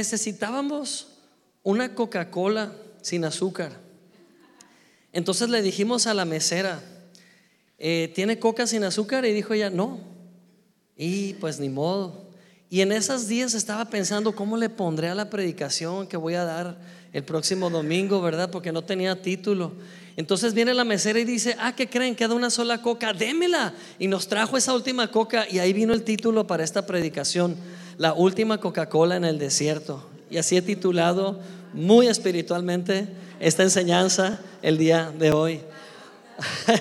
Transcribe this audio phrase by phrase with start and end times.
[0.00, 1.08] necesitábamos
[1.62, 2.72] una Coca-Cola
[3.02, 3.72] sin azúcar.
[5.12, 6.80] Entonces le dijimos a la mesera,
[7.78, 9.26] eh, ¿tiene coca sin azúcar?
[9.26, 10.00] Y dijo ella, no.
[10.96, 12.30] Y pues ni modo.
[12.70, 16.44] Y en esos días estaba pensando cómo le pondré a la predicación que voy a
[16.44, 16.78] dar
[17.12, 18.50] el próximo domingo, ¿verdad?
[18.50, 19.72] Porque no tenía título.
[20.16, 22.16] Entonces viene la mesera y dice, ah, ¿qué creen?
[22.16, 23.74] Queda una sola coca, démela.
[23.98, 27.56] Y nos trajo esa última coca y ahí vino el título para esta predicación,
[28.00, 30.02] la última Coca-Cola en el desierto.
[30.30, 31.38] Y así he titulado
[31.74, 33.06] muy espiritualmente
[33.40, 35.60] esta enseñanza el día de hoy.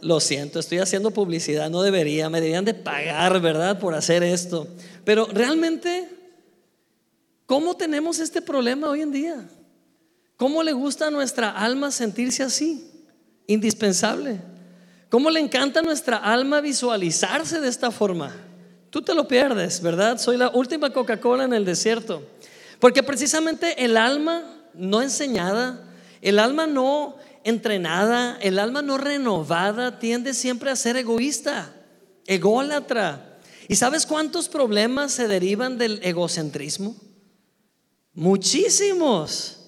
[0.00, 3.80] Lo siento, estoy haciendo publicidad, no debería, me deberían de pagar, ¿verdad?
[3.80, 4.68] Por hacer esto.
[5.04, 6.08] Pero realmente,
[7.44, 9.48] ¿cómo tenemos este problema hoy en día?
[10.36, 12.88] ¿Cómo le gusta a nuestra alma sentirse así?
[13.48, 14.40] Indispensable.
[15.08, 18.32] ¿Cómo le encanta a nuestra alma visualizarse de esta forma?
[18.90, 20.18] Tú te lo pierdes, ¿verdad?
[20.18, 22.22] Soy la última Coca-Cola en el desierto.
[22.80, 24.42] Porque precisamente el alma
[24.74, 25.88] no enseñada,
[26.20, 31.72] el alma no entrenada, el alma no renovada tiende siempre a ser egoísta,
[32.26, 33.38] ególatra.
[33.68, 36.96] ¿Y sabes cuántos problemas se derivan del egocentrismo?
[38.12, 39.59] Muchísimos.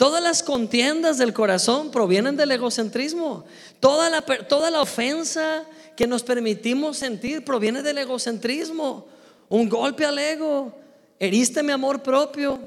[0.00, 3.44] Todas las contiendas del corazón provienen del egocentrismo.
[3.80, 9.06] Toda la, toda la ofensa que nos permitimos sentir proviene del egocentrismo.
[9.50, 10.74] Un golpe al ego,
[11.18, 12.58] heriste mi amor propio.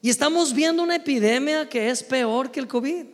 [0.00, 3.06] Y estamos viendo una epidemia que es peor que el COVID.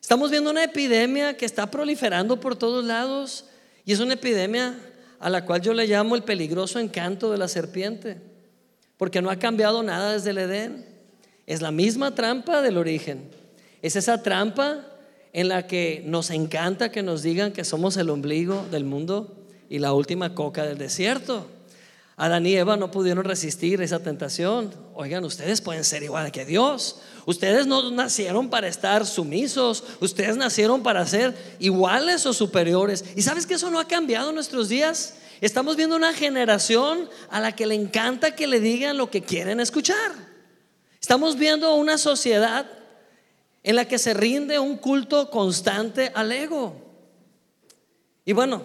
[0.00, 3.46] Estamos viendo una epidemia que está proliferando por todos lados
[3.84, 4.78] y es una epidemia
[5.18, 8.22] a la cual yo le llamo el peligroso encanto de la serpiente,
[8.96, 10.91] porque no ha cambiado nada desde el Edén.
[11.46, 13.30] Es la misma trampa del origen.
[13.82, 14.86] Es esa trampa
[15.32, 19.34] en la que nos encanta que nos digan que somos el ombligo del mundo
[19.68, 21.46] y la última coca del desierto.
[22.16, 24.72] Adán y Eva no pudieron resistir esa tentación.
[24.94, 27.00] Oigan, ustedes pueden ser igual que Dios.
[27.24, 29.82] Ustedes no nacieron para estar sumisos.
[30.00, 33.04] Ustedes nacieron para ser iguales o superiores.
[33.16, 35.14] ¿Y sabes que eso no ha cambiado en nuestros días?
[35.40, 39.58] Estamos viendo una generación a la que le encanta que le digan lo que quieren
[39.58, 40.31] escuchar.
[41.02, 42.64] Estamos viendo una sociedad
[43.64, 46.76] en la que se rinde un culto constante al ego.
[48.24, 48.62] Y bueno,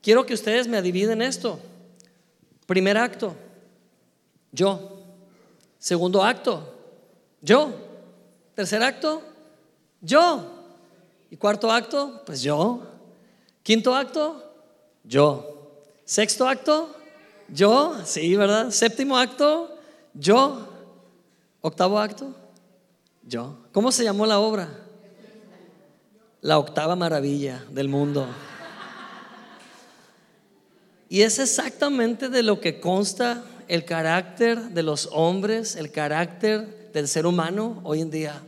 [0.00, 1.58] quiero que ustedes me adivinen esto.
[2.64, 3.34] Primer acto,
[4.52, 5.00] yo.
[5.80, 6.62] Segundo acto,
[7.42, 7.72] yo.
[8.54, 9.20] Tercer acto,
[10.00, 10.44] yo.
[11.28, 12.82] Y cuarto acto, pues yo.
[13.64, 14.48] Quinto acto,
[15.02, 15.72] yo.
[16.04, 16.94] Sexto acto,
[17.48, 17.96] yo.
[18.04, 18.70] Sí, ¿verdad?
[18.70, 19.76] Séptimo acto,
[20.14, 20.77] yo.
[21.68, 22.34] Octavo acto,
[23.22, 23.58] yo.
[23.72, 24.70] ¿Cómo se llamó la obra?
[26.40, 28.26] La octava maravilla del mundo.
[31.10, 37.06] Y es exactamente de lo que consta el carácter de los hombres, el carácter del
[37.06, 38.40] ser humano hoy en día.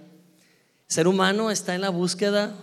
[0.88, 2.54] El ser humano está en la búsqueda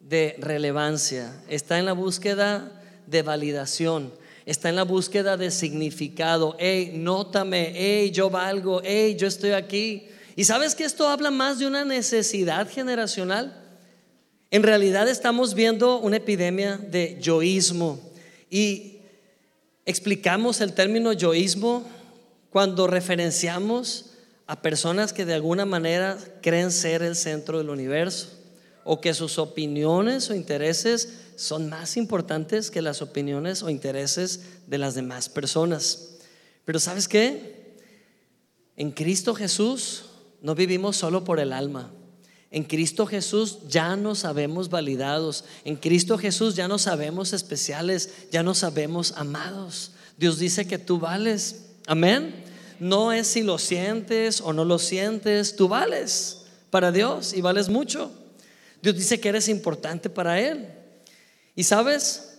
[0.00, 4.12] de relevancia, está en la búsqueda de validación,
[4.50, 6.56] está en la búsqueda de significado.
[6.58, 10.08] Hey, nótame, hey, yo valgo, hey, yo estoy aquí.
[10.36, 13.62] ¿Y sabes que esto habla más de una necesidad generacional?
[14.50, 18.00] En realidad estamos viendo una epidemia de yoísmo.
[18.48, 19.00] Y
[19.84, 21.84] explicamos el término yoísmo
[22.48, 24.12] cuando referenciamos
[24.46, 28.37] a personas que de alguna manera creen ser el centro del universo
[28.84, 34.78] o que sus opiniones o intereses son más importantes que las opiniones o intereses de
[34.78, 36.16] las demás personas.
[36.64, 37.76] Pero ¿sabes qué?
[38.76, 40.04] En Cristo Jesús
[40.40, 41.90] no vivimos solo por el alma.
[42.50, 45.44] En Cristo Jesús ya no sabemos validados.
[45.64, 48.26] En Cristo Jesús ya no sabemos especiales.
[48.30, 49.92] Ya no sabemos amados.
[50.16, 51.66] Dios dice que tú vales.
[51.86, 52.44] Amén.
[52.80, 55.56] No es si lo sientes o no lo sientes.
[55.56, 58.10] Tú vales para Dios y vales mucho.
[58.82, 60.68] Dios dice que eres importante para Él.
[61.54, 62.38] Y sabes,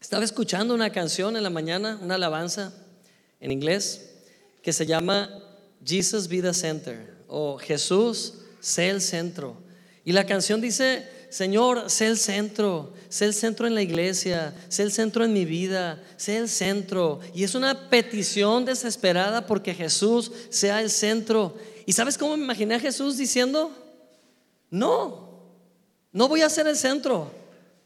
[0.00, 2.72] estaba escuchando una canción en la mañana, una alabanza
[3.40, 4.10] en inglés,
[4.62, 5.30] que se llama
[5.84, 9.56] Jesus Be the Center o Jesús sé el centro.
[10.04, 14.82] Y la canción dice, Señor, sé el centro, sé el centro en la iglesia, sé
[14.82, 17.20] el centro en mi vida, sé el centro.
[17.34, 21.56] Y es una petición desesperada porque Jesús sea el centro.
[21.86, 23.70] ¿Y sabes cómo me imaginé a Jesús diciendo?
[24.70, 25.27] No,
[26.12, 27.30] no voy a ser el centro,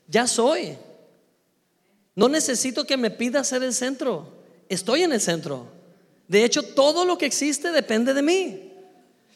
[0.06, 0.76] ya soy.
[2.14, 4.28] No necesito que me pida ser el centro,
[4.69, 5.66] estoy en el centro.
[6.28, 8.72] De hecho, todo lo que existe depende de mí.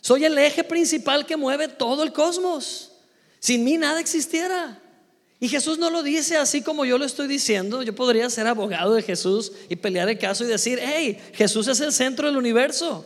[0.00, 2.92] Soy el eje principal que mueve todo el cosmos.
[3.40, 4.80] Sin mí nada existiera.
[5.38, 7.82] Y Jesús no lo dice así como yo lo estoy diciendo.
[7.82, 11.80] Yo podría ser abogado de Jesús y pelear el caso y decir, hey, Jesús es
[11.80, 13.04] el centro del universo.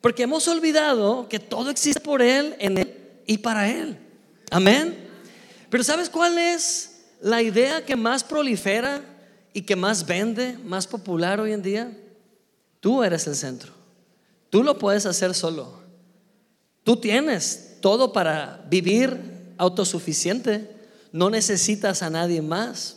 [0.00, 2.94] Porque hemos olvidado que todo existe por Él, en Él
[3.26, 3.96] y para Él.
[4.50, 5.05] Amén.
[5.70, 9.02] Pero ¿sabes cuál es la idea que más prolifera
[9.52, 11.96] y que más vende, más popular hoy en día?
[12.80, 13.72] Tú eres el centro.
[14.50, 15.80] Tú lo puedes hacer solo.
[16.84, 20.70] Tú tienes todo para vivir autosuficiente.
[21.12, 22.96] No necesitas a nadie más.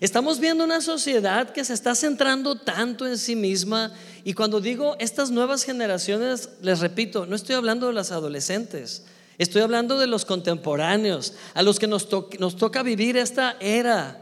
[0.00, 3.92] Estamos viendo una sociedad que se está centrando tanto en sí misma
[4.24, 9.04] y cuando digo estas nuevas generaciones, les repito, no estoy hablando de las adolescentes,
[9.38, 12.08] estoy hablando de los contemporáneos, a los que nos,
[12.38, 14.20] nos toca vivir esta era.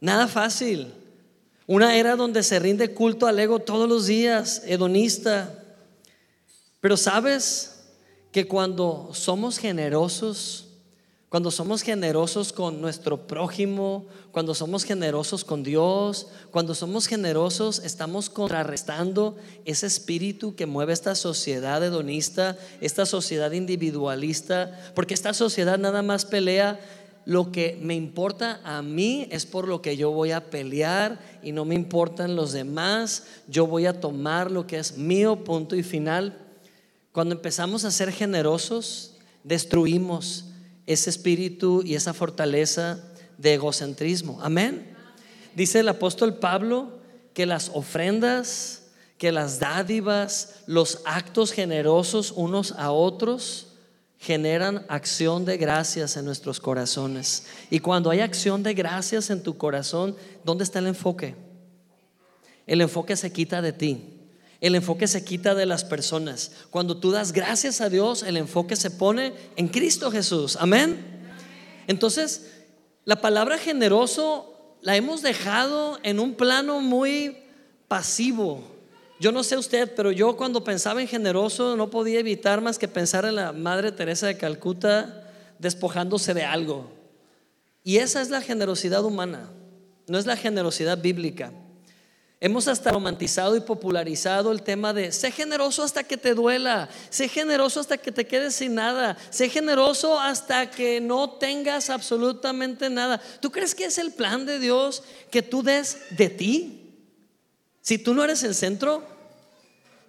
[0.00, 0.92] Nada fácil.
[1.66, 5.62] Una era donde se rinde culto al ego todos los días, hedonista.
[6.80, 7.84] Pero sabes
[8.32, 10.66] que cuando somos generosos,
[11.32, 18.28] cuando somos generosos con nuestro prójimo, cuando somos generosos con Dios, cuando somos generosos, estamos
[18.28, 26.02] contrarrestando ese espíritu que mueve esta sociedad hedonista, esta sociedad individualista, porque esta sociedad nada
[26.02, 26.78] más pelea
[27.24, 31.52] lo que me importa a mí es por lo que yo voy a pelear y
[31.52, 35.82] no me importan los demás, yo voy a tomar lo que es mío, punto y
[35.82, 36.36] final.
[37.10, 39.14] Cuando empezamos a ser generosos,
[39.44, 40.51] destruimos
[40.86, 43.02] ese espíritu y esa fortaleza
[43.38, 44.38] de egocentrismo.
[44.42, 44.94] Amén.
[45.54, 46.98] Dice el apóstol Pablo
[47.34, 48.84] que las ofrendas,
[49.18, 53.68] que las dádivas, los actos generosos unos a otros
[54.18, 57.46] generan acción de gracias en nuestros corazones.
[57.70, 61.34] Y cuando hay acción de gracias en tu corazón, ¿dónde está el enfoque?
[62.66, 64.21] El enfoque se quita de ti.
[64.62, 66.52] El enfoque se quita de las personas.
[66.70, 70.56] Cuando tú das gracias a Dios, el enfoque se pone en Cristo Jesús.
[70.60, 71.04] Amén.
[71.88, 72.52] Entonces,
[73.04, 77.38] la palabra generoso la hemos dejado en un plano muy
[77.88, 78.62] pasivo.
[79.18, 82.86] Yo no sé usted, pero yo cuando pensaba en generoso no podía evitar más que
[82.86, 85.28] pensar en la Madre Teresa de Calcuta
[85.58, 86.88] despojándose de algo.
[87.82, 89.50] Y esa es la generosidad humana,
[90.06, 91.52] no es la generosidad bíblica.
[92.44, 97.28] Hemos hasta romantizado y popularizado el tema de sé generoso hasta que te duela, sé
[97.28, 103.22] generoso hasta que te quedes sin nada, sé generoso hasta que no tengas absolutamente nada.
[103.38, 106.96] ¿Tú crees que es el plan de Dios que tú des de ti?
[107.80, 109.04] Si tú no eres el centro,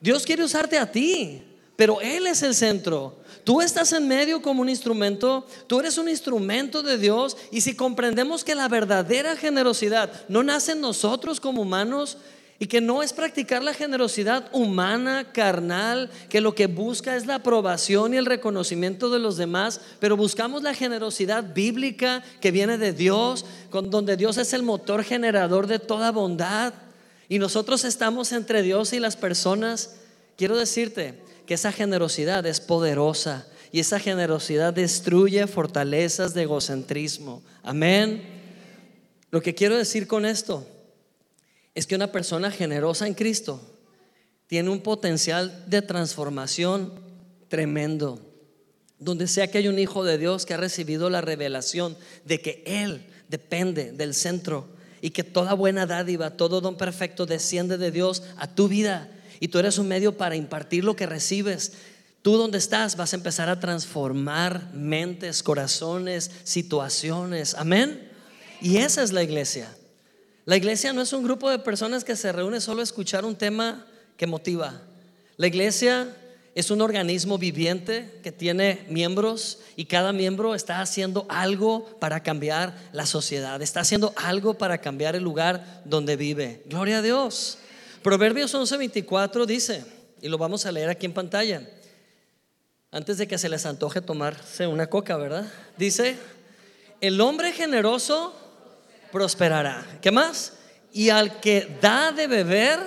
[0.01, 1.43] Dios quiere usarte a ti,
[1.75, 3.22] pero Él es el centro.
[3.43, 7.75] Tú estás en medio como un instrumento, tú eres un instrumento de Dios y si
[7.75, 12.17] comprendemos que la verdadera generosidad no nace en nosotros como humanos
[12.59, 17.35] y que no es practicar la generosidad humana, carnal, que lo que busca es la
[17.35, 22.93] aprobación y el reconocimiento de los demás, pero buscamos la generosidad bíblica que viene de
[22.93, 26.73] Dios, con donde Dios es el motor generador de toda bondad
[27.27, 29.95] y nosotros estamos entre Dios y las personas.
[30.37, 37.41] Quiero decirte, que esa generosidad es poderosa y esa generosidad destruye fortalezas de egocentrismo.
[37.63, 38.21] Amén.
[39.31, 40.65] Lo que quiero decir con esto
[41.73, 43.59] es que una persona generosa en Cristo
[44.47, 46.93] tiene un potencial de transformación
[47.47, 48.19] tremendo.
[48.99, 52.63] Donde sea que hay un hijo de Dios que ha recibido la revelación de que
[52.67, 54.67] Él depende del centro
[55.01, 59.09] y que toda buena dádiva, todo don perfecto desciende de Dios a tu vida
[59.39, 61.73] y tú eres un medio para impartir lo que recibes.
[62.21, 67.53] Tú donde estás vas a empezar a transformar mentes, corazones, situaciones.
[67.55, 68.09] Amén.
[68.61, 69.67] Y esa es la iglesia.
[70.45, 73.35] La iglesia no es un grupo de personas que se reúne solo a escuchar un
[73.35, 73.85] tema
[74.17, 74.81] que motiva.
[75.37, 76.15] La iglesia
[76.55, 82.77] es un organismo viviente que tiene miembros y cada miembro está haciendo algo para cambiar
[82.91, 86.61] la sociedad, está haciendo algo para cambiar el lugar donde vive.
[86.67, 87.57] Gloria a Dios.
[88.03, 89.85] Proverbios 11:24 dice,
[90.21, 91.67] y lo vamos a leer aquí en pantalla,
[92.91, 95.51] antes de que se les antoje tomarse una coca, ¿verdad?
[95.77, 96.17] Dice,
[97.01, 98.35] el hombre generoso
[99.11, 99.85] prosperará.
[100.01, 100.53] ¿Qué más?
[100.91, 102.79] Y al que da de beber,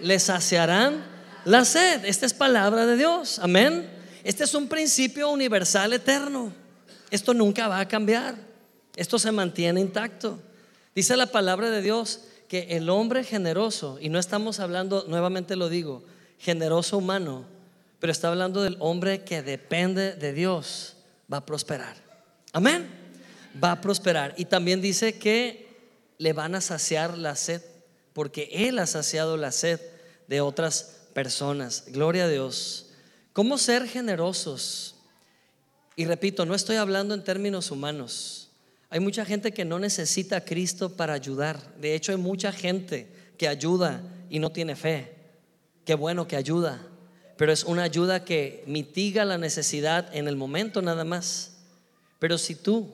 [0.00, 1.04] le saciarán
[1.44, 2.04] la sed.
[2.04, 3.38] Esta es palabra de Dios.
[3.38, 3.88] Amén.
[4.24, 6.52] Este es un principio universal eterno.
[7.10, 8.34] Esto nunca va a cambiar.
[8.96, 10.38] Esto se mantiene intacto.
[10.94, 15.68] Dice la palabra de Dios que el hombre generoso, y no estamos hablando, nuevamente lo
[15.68, 16.04] digo,
[16.38, 17.44] generoso humano,
[17.98, 20.96] pero está hablando del hombre que depende de Dios,
[21.32, 21.96] va a prosperar.
[22.52, 22.88] Amén.
[23.62, 24.34] Va a prosperar.
[24.36, 25.66] Y también dice que
[26.18, 27.62] le van a saciar la sed,
[28.12, 29.80] porque Él ha saciado la sed
[30.28, 31.84] de otras personas.
[31.88, 32.90] Gloria a Dios.
[33.32, 34.94] ¿Cómo ser generosos?
[35.96, 38.45] Y repito, no estoy hablando en términos humanos.
[38.96, 41.60] Hay mucha gente que no necesita a Cristo para ayudar.
[41.78, 44.00] De hecho, hay mucha gente que ayuda
[44.30, 45.12] y no tiene fe.
[45.84, 46.80] Qué bueno que ayuda,
[47.36, 51.58] pero es una ayuda que mitiga la necesidad en el momento nada más.
[52.18, 52.90] Pero si tú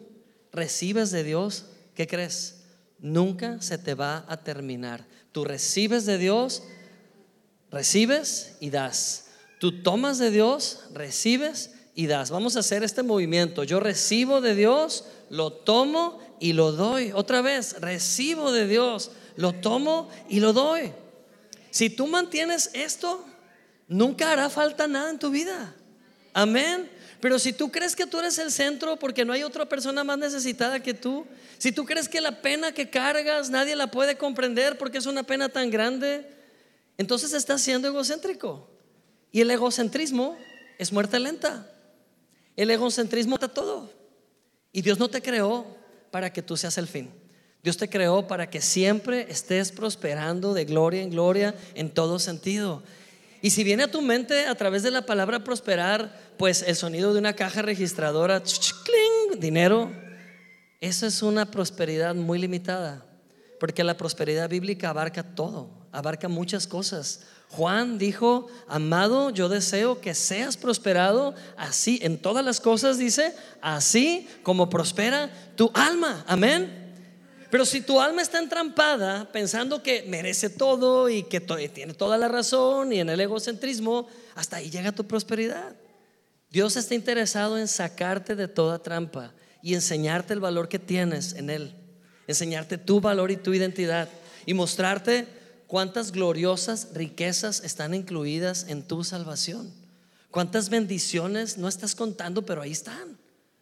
[0.52, 2.64] recibes de Dios, ¿qué crees?
[2.98, 5.06] Nunca se te va a terminar.
[5.30, 6.64] Tú recibes de Dios,
[7.70, 9.26] recibes y das.
[9.60, 12.32] Tú tomas de Dios, recibes y das.
[12.32, 13.64] Vamos a hacer este movimiento.
[13.64, 17.10] Yo recibo de Dios, lo tomo y lo doy.
[17.14, 20.92] Otra vez, recibo de Dios, lo tomo y lo doy.
[21.70, 23.24] Si tú mantienes esto,
[23.88, 25.74] nunca hará falta nada en tu vida.
[26.34, 26.90] Amén.
[27.18, 30.18] Pero si tú crees que tú eres el centro porque no hay otra persona más
[30.18, 31.24] necesitada que tú,
[31.56, 35.22] si tú crees que la pena que cargas nadie la puede comprender porque es una
[35.22, 36.26] pena tan grande,
[36.98, 38.68] entonces estás siendo egocéntrico.
[39.30, 40.36] Y el egocentrismo
[40.76, 41.70] es muerte lenta.
[42.54, 44.01] El egocentrismo está todo.
[44.72, 45.66] Y Dios no te creó
[46.10, 47.10] para que tú seas el fin.
[47.62, 52.82] Dios te creó para que siempre estés prosperando de gloria en gloria en todo sentido.
[53.40, 57.12] Y si viene a tu mente a través de la palabra prosperar, pues el sonido
[57.12, 58.42] de una caja registradora,
[59.38, 59.90] dinero,
[60.80, 63.04] eso es una prosperidad muy limitada,
[63.60, 67.22] porque la prosperidad bíblica abarca todo, abarca muchas cosas.
[67.52, 74.26] Juan dijo, amado, yo deseo que seas prosperado así, en todas las cosas dice, así
[74.42, 76.24] como prospera tu alma.
[76.26, 76.94] Amén.
[77.50, 82.28] Pero si tu alma está entrampada pensando que merece todo y que tiene toda la
[82.28, 85.76] razón y en el egocentrismo, hasta ahí llega tu prosperidad.
[86.48, 91.50] Dios está interesado en sacarte de toda trampa y enseñarte el valor que tienes en
[91.50, 91.74] Él,
[92.26, 94.08] enseñarte tu valor y tu identidad
[94.46, 95.41] y mostrarte
[95.72, 99.72] cuántas gloriosas riquezas están incluidas en tu salvación.
[100.30, 103.16] Cuántas bendiciones no estás contando, pero ahí están.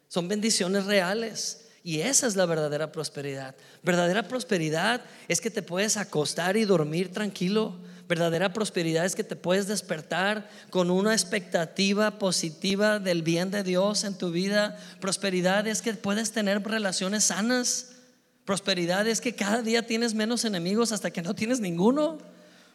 [0.09, 1.69] Son bendiciones reales.
[1.85, 3.55] Y esa es la verdadera prosperidad.
[3.85, 7.76] Verdadera prosperidad es que te puedes acostar y dormir tranquilo.
[8.09, 14.02] Verdadera prosperidad es que te puedes despertar con una expectativa positiva del bien de Dios
[14.02, 14.76] en tu vida.
[15.00, 17.89] Prosperidad es que puedes tener relaciones sanas.
[18.50, 22.19] Prosperidad es que cada día tienes menos enemigos hasta que no tienes ninguno.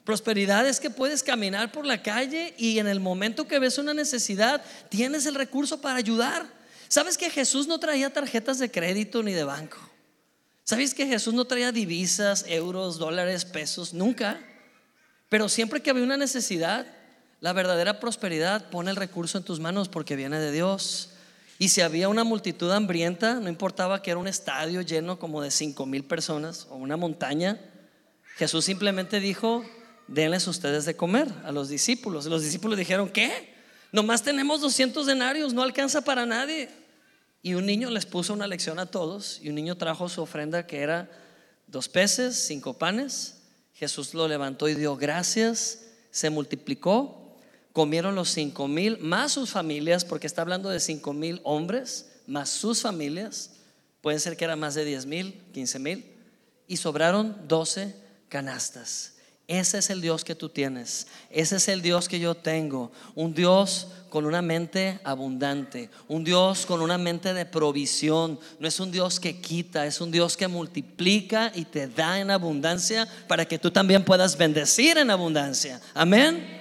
[0.05, 3.94] Prosperidad es que puedes caminar por la calle y en el momento que ves una
[3.94, 6.46] necesidad tienes el recurso para ayudar.
[6.88, 9.75] ¿Sabes que Jesús no traía tarjetas de crédito ni de banco?
[10.63, 13.94] ¿Sabes que Jesús no traía divisas, euros, dólares, pesos?
[13.94, 14.39] Nunca.
[15.27, 16.88] Pero siempre que había una necesidad,
[17.41, 21.10] la verdadera prosperidad pone el recurso en tus manos porque viene de Dios.
[21.58, 25.52] Y si había una multitud hambrienta, no importaba que era un estadio lleno como de
[25.52, 27.60] cinco mil personas o una montaña,
[28.36, 29.64] Jesús simplemente dijo,
[30.08, 32.26] denles ustedes de comer a los discípulos.
[32.26, 33.54] Los discípulos dijeron, ¿qué?
[33.94, 36.70] Nomás tenemos 200 denarios, no alcanza para nadie.
[37.42, 40.68] Y un niño les puso una lección a todos y un niño trajo su ofrenda
[40.68, 41.10] que era
[41.68, 43.44] dos peces, cinco panes.
[43.74, 47.25] Jesús lo levantó y dio gracias, se multiplicó,
[47.75, 52.50] comieron los cinco mil, más sus familias, porque está hablando de cinco mil hombres, más
[52.50, 53.51] sus familias,
[54.00, 56.05] pueden ser que eran más de diez mil, quince mil,
[56.70, 57.94] y sobraron doce
[58.29, 59.15] canastas.
[59.46, 61.08] Ese es el Dios que tú tienes.
[61.29, 62.94] Ese es el Dios que yo tengo.
[63.13, 65.89] Un Dios con una mente abundante.
[66.08, 68.39] Un Dios con una mente de provisión.
[68.58, 72.32] No es un Dios que quita, es un Dios que multiplica y te da en
[72.32, 75.82] abundancia para que tú también puedas bendecir en abundancia.
[75.94, 76.55] Amén.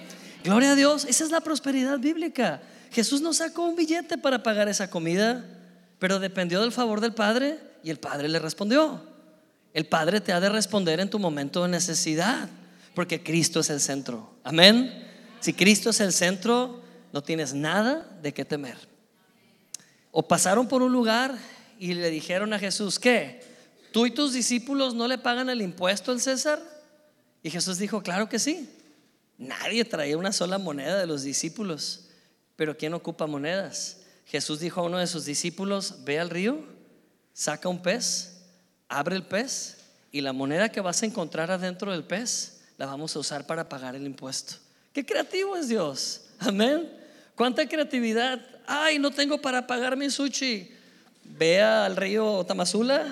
[0.45, 1.05] Gloria a Dios.
[1.05, 2.61] Esa es la prosperidad bíblica.
[2.91, 5.43] Jesús no sacó un billete para pagar esa comida,
[5.97, 9.01] pero dependió del favor del Padre y el Padre le respondió.
[9.73, 12.47] El Padre te ha de responder en tu momento de necesidad
[12.93, 14.35] porque Cristo es el centro.
[14.43, 15.07] Amén.
[15.39, 16.79] Si Cristo es el centro,
[17.11, 18.77] no tienes nada de qué temer.
[20.11, 21.35] O pasaron por un lugar
[21.79, 23.43] y le dijeron a Jesús, ¿qué?
[23.91, 26.61] ¿Tú y tus discípulos no le pagan el impuesto al César?
[27.41, 28.69] Y Jesús dijo, claro que sí.
[29.37, 32.05] Nadie traía una sola moneda de los discípulos,
[32.55, 33.97] pero ¿quién ocupa monedas?
[34.25, 36.63] Jesús dijo a uno de sus discípulos, ve al río,
[37.33, 38.41] saca un pez,
[38.87, 39.77] abre el pez
[40.11, 43.69] y la moneda que vas a encontrar adentro del pez, la vamos a usar para
[43.69, 44.55] pagar el impuesto.
[44.93, 46.21] Qué creativo es Dios.
[46.39, 46.89] Amén.
[47.35, 48.41] ¿Cuánta creatividad?
[48.65, 50.71] Ay, no tengo para pagar mi sushi.
[51.23, 53.05] Ve al río Tamazula,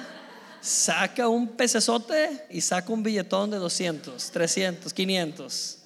[0.61, 5.82] saca un pecesote y saca un billetón de 200, 300, 500.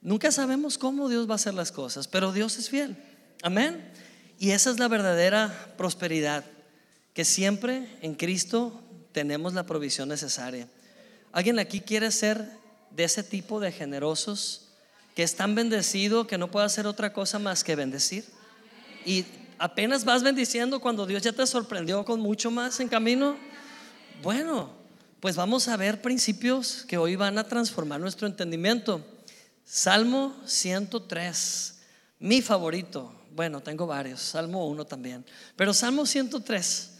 [0.00, 2.96] Nunca sabemos cómo Dios va a hacer las cosas, pero Dios es fiel.
[3.42, 3.92] Amén.
[4.38, 6.44] Y esa es la verdadera prosperidad,
[7.12, 10.68] que siempre en Cristo tenemos la provisión necesaria.
[11.32, 12.48] ¿Alguien aquí quiere ser
[12.90, 14.68] de ese tipo de generosos
[15.14, 18.24] que es tan bendecido que no puede hacer otra cosa más que bendecir.
[19.04, 19.24] Y
[19.62, 23.36] ¿Apenas vas bendiciendo cuando Dios ya te sorprendió con mucho más en camino?
[24.22, 24.70] Bueno,
[25.20, 29.04] pues vamos a ver principios que hoy van a transformar nuestro entendimiento.
[29.72, 31.78] Salmo 103,
[32.18, 33.14] mi favorito.
[33.30, 35.24] Bueno, tengo varios, Salmo 1 también.
[35.54, 36.98] Pero Salmo 103.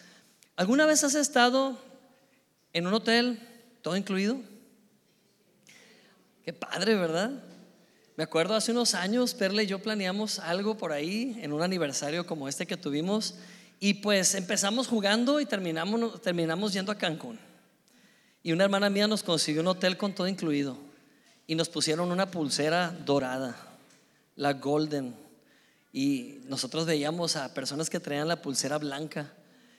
[0.54, 1.76] ¿Alguna vez has estado
[2.72, 3.40] en un hotel,
[3.82, 4.38] todo incluido?
[6.44, 7.32] Qué padre, ¿verdad?
[8.16, 12.24] Me acuerdo hace unos años, Perle y yo planeamos algo por ahí en un aniversario
[12.24, 13.34] como este que tuvimos
[13.80, 17.36] y pues empezamos jugando y terminamos, terminamos yendo a Cancún.
[18.44, 20.89] Y una hermana mía nos consiguió un hotel con todo incluido
[21.50, 23.56] y nos pusieron una pulsera dorada,
[24.36, 25.16] la Golden.
[25.92, 29.32] Y nosotros veíamos a personas que traían la pulsera blanca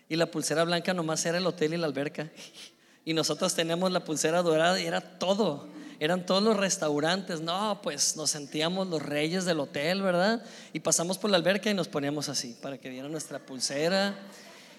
[0.09, 2.29] y la pulsera blanca nomás era el hotel y la alberca.
[3.05, 5.67] Y nosotros teníamos la pulsera dorada y era todo
[6.01, 7.39] eran todos los restaurantes.
[7.39, 10.43] No, pues nos sentíamos los reyes del hotel, ¿verdad?
[10.73, 14.13] Y pasamos por la alberca y nos poníamos así para que vieran nuestra pulsera.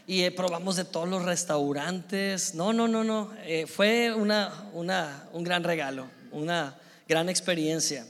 [0.06, 2.54] Y eh, probamos de todos los restaurantes.
[2.54, 3.32] No, no, no, no.
[3.44, 6.76] Eh, fue una, una, un gran regalo, una
[7.08, 8.06] gran experiencia.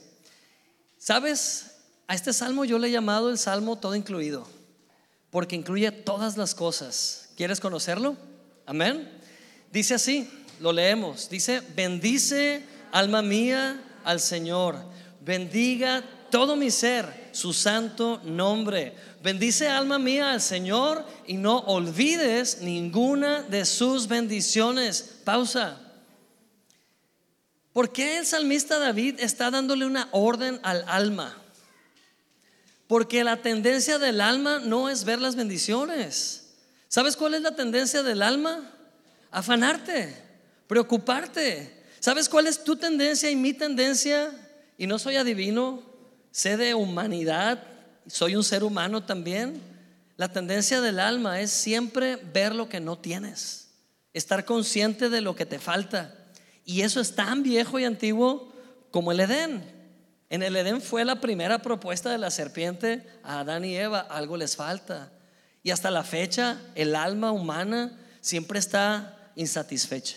[0.98, 1.76] ¿Sabes?
[2.06, 4.46] A este salmo yo le he llamado el salmo todo incluido,
[5.30, 7.30] porque incluye todas las cosas.
[7.36, 8.16] ¿Quieres conocerlo?
[8.66, 9.10] Amén.
[9.72, 10.30] Dice así,
[10.60, 11.28] lo leemos.
[11.28, 14.76] Dice, bendice Alma mía al Señor,
[15.22, 18.94] bendiga todo mi ser, su santo nombre.
[19.22, 25.20] Bendice alma mía al Señor y no olvides ninguna de sus bendiciones.
[25.24, 25.78] Pausa.
[27.72, 31.36] ¿Por qué el salmista David está dándole una orden al alma?
[32.86, 36.54] Porque la tendencia del alma no es ver las bendiciones.
[36.88, 38.70] ¿Sabes cuál es la tendencia del alma?
[39.30, 40.14] Afanarte,
[40.66, 44.32] preocuparte, ¿Sabes cuál es tu tendencia y mi tendencia?
[44.76, 45.84] Y no soy adivino,
[46.32, 47.62] sé de humanidad,
[48.08, 49.62] soy un ser humano también.
[50.16, 53.68] La tendencia del alma es siempre ver lo que no tienes,
[54.14, 56.12] estar consciente de lo que te falta.
[56.64, 58.52] Y eso es tan viejo y antiguo
[58.90, 59.64] como el Edén.
[60.30, 64.36] En el Edén fue la primera propuesta de la serpiente a Adán y Eva, algo
[64.36, 65.12] les falta.
[65.62, 70.16] Y hasta la fecha el alma humana siempre está insatisfecha.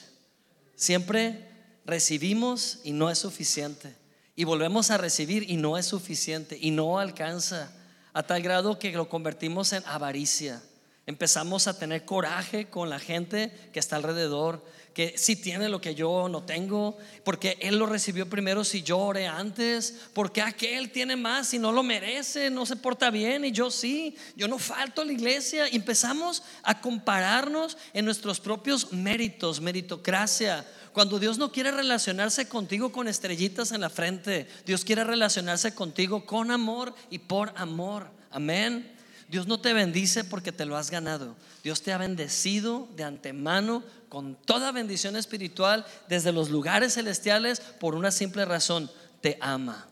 [0.76, 1.50] Siempre
[1.86, 3.96] recibimos y no es suficiente.
[4.36, 7.72] Y volvemos a recibir y no es suficiente y no alcanza
[8.14, 10.62] a tal grado que lo convertimos en avaricia.
[11.06, 15.94] Empezamos a tener coraje con la gente que está alrededor, que si tiene lo que
[15.94, 21.18] yo no tengo, porque él lo recibió primero si yo oré antes, porque aquel tiene
[21.18, 25.02] más y no lo merece, no se porta bien y yo sí, yo no falto
[25.02, 25.68] a la iglesia.
[25.68, 33.10] empezamos a compararnos en nuestros propios méritos, meritocracia, cuando Dios no quiere relacionarse contigo con
[33.10, 38.08] estrellitas en la frente, Dios quiere relacionarse contigo con amor y por amor.
[38.32, 38.95] Amén.
[39.28, 41.36] Dios no te bendice porque te lo has ganado.
[41.64, 47.96] Dios te ha bendecido de antemano con toda bendición espiritual desde los lugares celestiales por
[47.96, 48.90] una simple razón.
[49.22, 49.88] Te ama.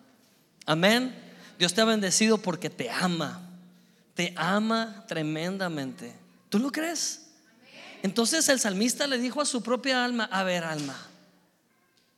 [0.66, 1.16] Amén.
[1.58, 3.42] Dios te ha bendecido porque te ama.
[4.14, 6.14] Te ama tremendamente.
[6.50, 7.22] ¿Tú lo crees?
[8.04, 10.96] Entonces el salmista le dijo a su propia alma, a ver alma,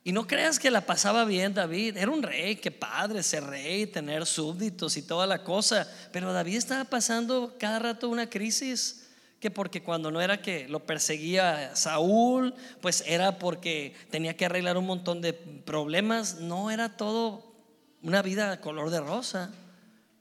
[0.06, 3.88] y no creas que la pasaba bien David, era un rey, qué padre ser rey,
[3.88, 9.08] tener súbditos y toda la cosa, pero David estaba pasando cada rato una crisis,
[9.40, 14.78] que porque cuando no era que lo perseguía Saúl, pues era porque tenía que arreglar
[14.78, 17.52] un montón de problemas, no era todo
[18.00, 19.50] una vida color de rosa,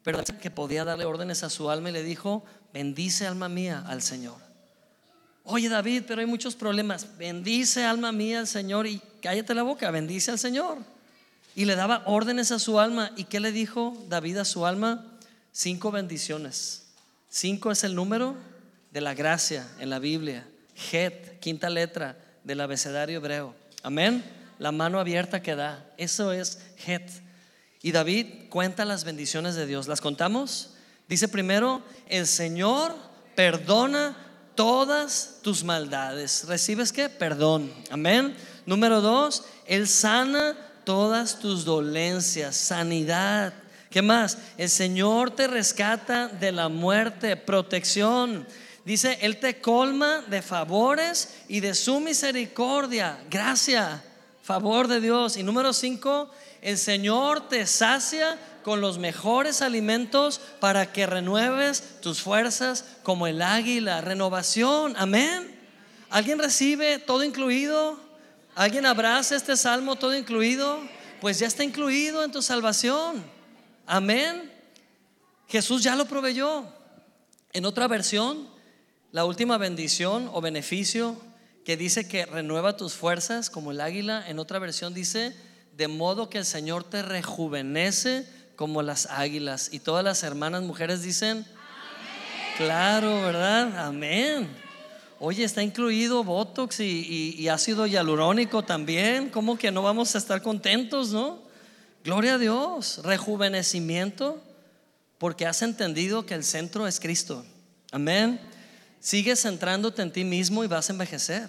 [0.01, 2.43] pero que podía darle órdenes a su alma y le dijo,
[2.73, 4.45] bendice alma mía al Señor.
[5.47, 7.19] Oye David, pero hay muchos problemas.
[7.19, 10.77] Bendice alma mía al Señor y cállate la boca, bendice al Señor.
[11.55, 13.11] Y le daba órdenes a su alma.
[13.15, 15.03] ¿Y qué le dijo David a su alma?
[15.51, 16.83] Cinco bendiciones.
[17.27, 18.35] Cinco es el número
[18.91, 20.47] de la gracia en la Biblia.
[20.91, 23.55] Het, quinta letra del abecedario hebreo.
[23.81, 24.23] Amén.
[24.59, 25.83] La mano abierta que da.
[25.97, 27.09] Eso es Het.
[27.81, 29.87] Y David cuenta las bendiciones de Dios.
[29.87, 30.75] ¿Las contamos?
[31.07, 32.95] Dice primero, el Señor
[33.35, 34.15] perdona
[34.53, 36.45] todas tus maldades.
[36.47, 37.09] ¿Recibes qué?
[37.09, 37.73] Perdón.
[37.89, 38.35] Amén.
[38.65, 43.53] Número dos, Él sana todas tus dolencias, sanidad.
[43.89, 44.37] ¿Qué más?
[44.57, 48.45] El Señor te rescata de la muerte, protección.
[48.83, 53.19] Dice, Él te colma de favores y de su misericordia.
[53.29, 54.03] Gracia,
[54.43, 55.37] favor de Dios.
[55.37, 56.29] Y número cinco,
[56.61, 63.41] el Señor te sacia con los mejores alimentos para que renueves tus fuerzas como el
[63.41, 64.01] águila.
[64.01, 65.55] Renovación, amén.
[66.09, 68.04] ¿Alguien recibe todo incluido?
[68.55, 70.79] ¿Alguien abraza este salmo todo incluido?
[71.19, 73.21] Pues ya está incluido en tu salvación.
[73.85, 74.49] Amén.
[75.49, 76.65] Jesús ya lo proveyó.
[77.51, 78.47] En otra versión,
[79.11, 81.17] la última bendición o beneficio
[81.65, 85.35] que dice que renueva tus fuerzas como el águila, en otra versión dice,
[85.75, 89.69] de modo que el Señor te rejuvenece como las águilas.
[89.73, 91.45] Y todas las hermanas mujeres dicen,
[92.55, 93.85] claro, ¿verdad?
[93.85, 94.64] Amén.
[95.19, 99.29] Oye, está incluido Botox y, ácido hialurónico también.
[99.29, 101.39] ¿Cómo que no vamos a estar contentos, no?
[102.03, 103.01] Gloria a Dios.
[103.03, 104.41] Rejuvenecimiento
[105.17, 107.45] porque has entendido que el centro es Cristo.
[107.91, 108.41] Amén.
[108.99, 111.47] Sigues centrándote en ti mismo y vas a envejecer.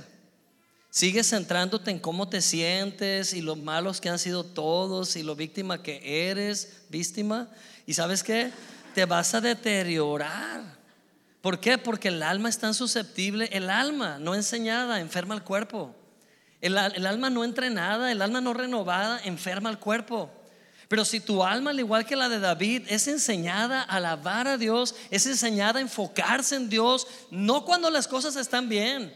[0.90, 5.35] Sigues centrándote en cómo te sientes y lo malos que han sido todos y lo
[5.35, 7.50] víctima que eres, víctima.
[7.85, 8.52] Y sabes qué?
[8.94, 10.75] Te vas a deteriorar.
[11.46, 11.78] ¿Por qué?
[11.78, 13.48] Porque el alma es tan susceptible.
[13.52, 15.94] El alma no enseñada enferma el cuerpo.
[16.61, 20.28] El, el alma no entrenada, el alma no renovada enferma el cuerpo.
[20.88, 24.59] Pero si tu alma, al igual que la de David, es enseñada a alabar a
[24.59, 29.14] Dios, es enseñada a enfocarse en Dios, no cuando las cosas están bien,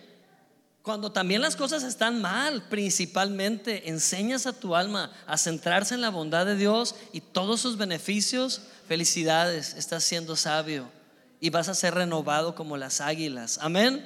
[0.82, 6.10] cuando también las cosas están mal, principalmente enseñas a tu alma a centrarse en la
[6.10, 10.99] bondad de Dios y todos sus beneficios, felicidades, estás siendo sabio
[11.40, 13.58] y vas a ser renovado como las águilas.
[13.60, 14.04] Amén.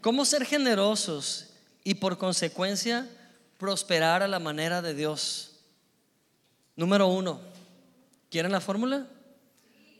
[0.00, 1.50] ¿Cómo ser generosos
[1.84, 3.08] y por consecuencia
[3.58, 5.52] prosperar a la manera de Dios?
[6.74, 7.40] Número uno,
[8.30, 9.06] ¿quieren la fórmula?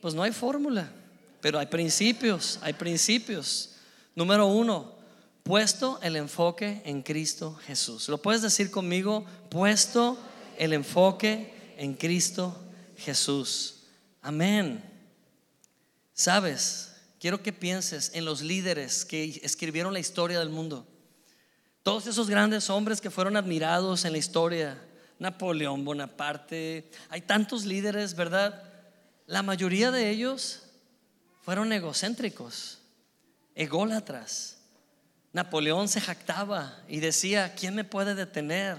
[0.01, 0.91] Pues no hay fórmula,
[1.39, 3.75] pero hay principios, hay principios.
[4.15, 4.95] Número uno,
[5.43, 8.09] puesto el enfoque en Cristo Jesús.
[8.09, 9.25] ¿Lo puedes decir conmigo?
[9.49, 10.17] Puesto
[10.57, 12.59] el enfoque en Cristo
[12.97, 13.83] Jesús.
[14.21, 14.92] Amén.
[16.13, 20.87] Sabes, quiero que pienses en los líderes que escribieron la historia del mundo.
[21.81, 24.79] Todos esos grandes hombres que fueron admirados en la historia
[25.19, 28.63] Napoleón Bonaparte, hay tantos líderes, ¿verdad?
[29.25, 30.63] La mayoría de ellos
[31.41, 32.79] fueron egocéntricos,
[33.55, 34.57] ególatras.
[35.31, 38.77] Napoleón se jactaba y decía, ¿quién me puede detener?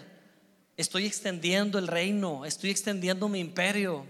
[0.76, 4.06] Estoy extendiendo el reino, estoy extendiendo mi imperio.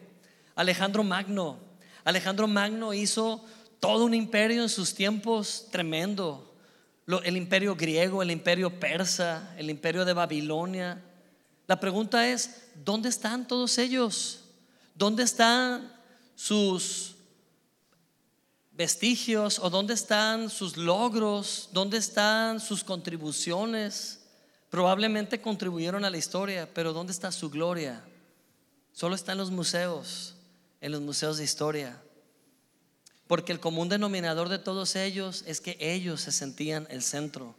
[0.54, 1.58] Alejandro Magno,
[2.04, 3.44] Alejandro Magno hizo
[3.80, 6.54] todo un imperio en sus tiempos tremendo.
[7.24, 11.02] El imperio griego, el imperio persa, el imperio de Babilonia,
[11.66, 14.40] la pregunta es, ¿dónde están todos ellos?
[14.94, 15.90] ¿Dónde están
[16.34, 17.14] sus
[18.72, 21.70] vestigios o dónde están sus logros?
[21.72, 24.26] ¿Dónde están sus contribuciones?
[24.68, 28.04] Probablemente contribuyeron a la historia, pero ¿dónde está su gloria?
[28.92, 30.34] Solo está en los museos,
[30.84, 31.98] en los museos de historia.
[33.26, 37.56] Porque el común denominador de todos ellos es que ellos se sentían el centro.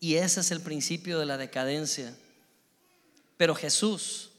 [0.00, 2.16] Y ese es el principio de la decadencia.
[3.36, 4.30] Pero Jesús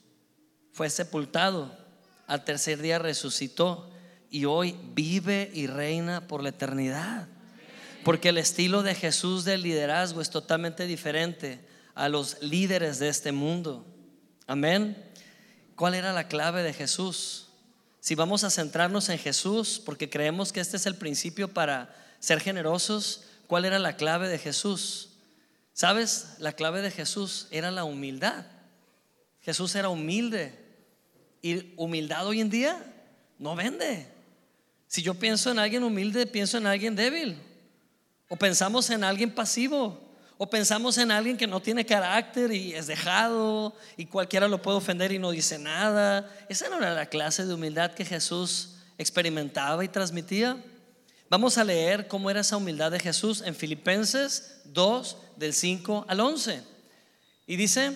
[0.72, 1.78] fue sepultado,
[2.26, 3.92] al tercer día resucitó
[4.32, 7.28] y hoy vive y reina por la eternidad.
[8.04, 11.60] Porque el estilo de Jesús del liderazgo es totalmente diferente
[11.94, 13.86] a los líderes de este mundo.
[14.48, 14.98] Amén.
[15.76, 17.45] ¿Cuál era la clave de Jesús?
[18.06, 21.90] Si vamos a centrarnos en Jesús, porque creemos que este es el principio para
[22.20, 25.10] ser generosos, ¿cuál era la clave de Jesús?
[25.74, 26.36] ¿Sabes?
[26.38, 28.46] La clave de Jesús era la humildad.
[29.42, 30.54] Jesús era humilde.
[31.42, 32.78] Y humildad hoy en día
[33.40, 34.08] no vende.
[34.86, 37.42] Si yo pienso en alguien humilde, pienso en alguien débil.
[38.30, 40.00] O pensamos en alguien pasivo.
[40.38, 44.78] O pensamos en alguien que no tiene carácter y es dejado y cualquiera lo puede
[44.78, 46.30] ofender y no dice nada.
[46.50, 50.58] Esa no era la clase de humildad que Jesús experimentaba y transmitía.
[51.30, 56.20] Vamos a leer cómo era esa humildad de Jesús en Filipenses 2 del 5 al
[56.20, 56.62] 11.
[57.48, 57.96] Y dice,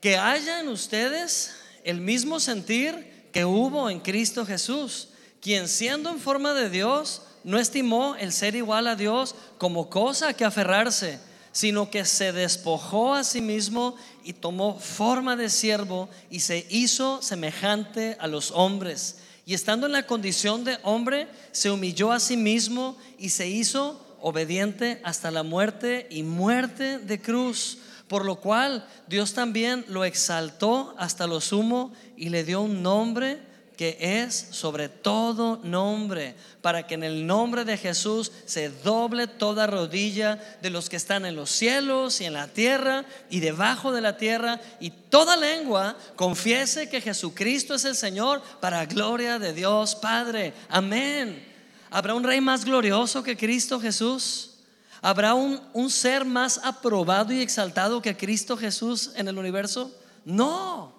[0.00, 5.08] que haya en ustedes el mismo sentir que hubo en Cristo Jesús,
[5.40, 10.34] quien siendo en forma de Dios, no estimó el ser igual a Dios como cosa
[10.34, 11.18] que aferrarse,
[11.58, 17.20] sino que se despojó a sí mismo y tomó forma de siervo y se hizo
[17.20, 19.18] semejante a los hombres.
[19.44, 24.00] Y estando en la condición de hombre, se humilló a sí mismo y se hizo
[24.20, 30.94] obediente hasta la muerte y muerte de cruz por lo cual Dios también lo exaltó
[30.96, 33.38] hasta lo sumo y le dio un nombre
[33.78, 39.68] que es sobre todo nombre, para que en el nombre de Jesús se doble toda
[39.68, 44.00] rodilla de los que están en los cielos y en la tierra y debajo de
[44.00, 49.94] la tierra, y toda lengua confiese que Jesucristo es el Señor para gloria de Dios
[49.94, 50.54] Padre.
[50.68, 51.46] Amén.
[51.88, 54.56] ¿Habrá un rey más glorioso que Cristo Jesús?
[55.00, 59.96] ¿Habrá un, ser más aprobado y exaltado que Cristo Jesús en el universo?
[60.24, 60.92] No,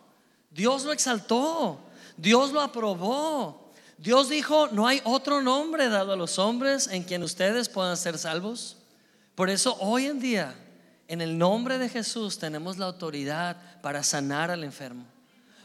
[0.49, 1.88] Dios lo exaltó,
[2.19, 7.23] Dios lo aprobó, Dios dijo, no hay otro nombre dado a los hombres en quien
[7.23, 8.75] ustedes puedan ser salvos.
[9.35, 10.53] Por eso hoy en día,
[11.07, 15.05] en el nombre de Jesús, tenemos la autoridad para sanar al enfermo.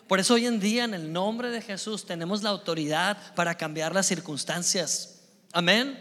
[0.07, 3.93] Por eso hoy en día, en el nombre de Jesús, tenemos la autoridad para cambiar
[3.93, 5.23] las circunstancias.
[5.53, 6.01] Amén.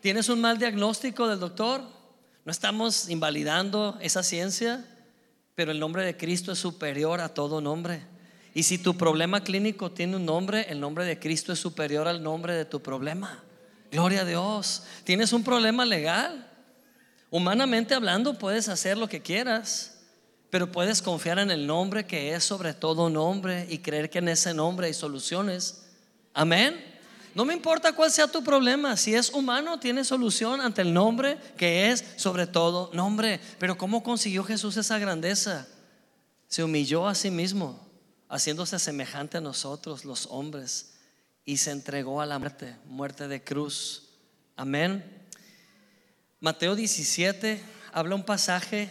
[0.00, 1.82] ¿Tienes un mal diagnóstico del doctor?
[2.44, 4.84] No estamos invalidando esa ciencia,
[5.54, 8.13] pero el nombre de Cristo es superior a todo nombre.
[8.54, 12.22] Y si tu problema clínico tiene un nombre, el nombre de Cristo es superior al
[12.22, 13.42] nombre de tu problema.
[13.90, 14.84] Gloria a Dios.
[15.02, 16.48] Tienes un problema legal.
[17.30, 19.98] Humanamente hablando, puedes hacer lo que quieras,
[20.50, 24.28] pero puedes confiar en el nombre que es sobre todo nombre y creer que en
[24.28, 25.86] ese nombre hay soluciones.
[26.32, 26.80] Amén.
[27.34, 31.38] No me importa cuál sea tu problema, si es humano, tiene solución ante el nombre
[31.56, 33.40] que es sobre todo nombre.
[33.58, 35.66] Pero ¿cómo consiguió Jesús esa grandeza?
[36.46, 37.83] Se humilló a sí mismo
[38.28, 40.94] haciéndose semejante a nosotros, los hombres,
[41.44, 44.10] y se entregó a la muerte, muerte de cruz.
[44.56, 45.04] Amén.
[46.40, 48.90] Mateo 17 habla un pasaje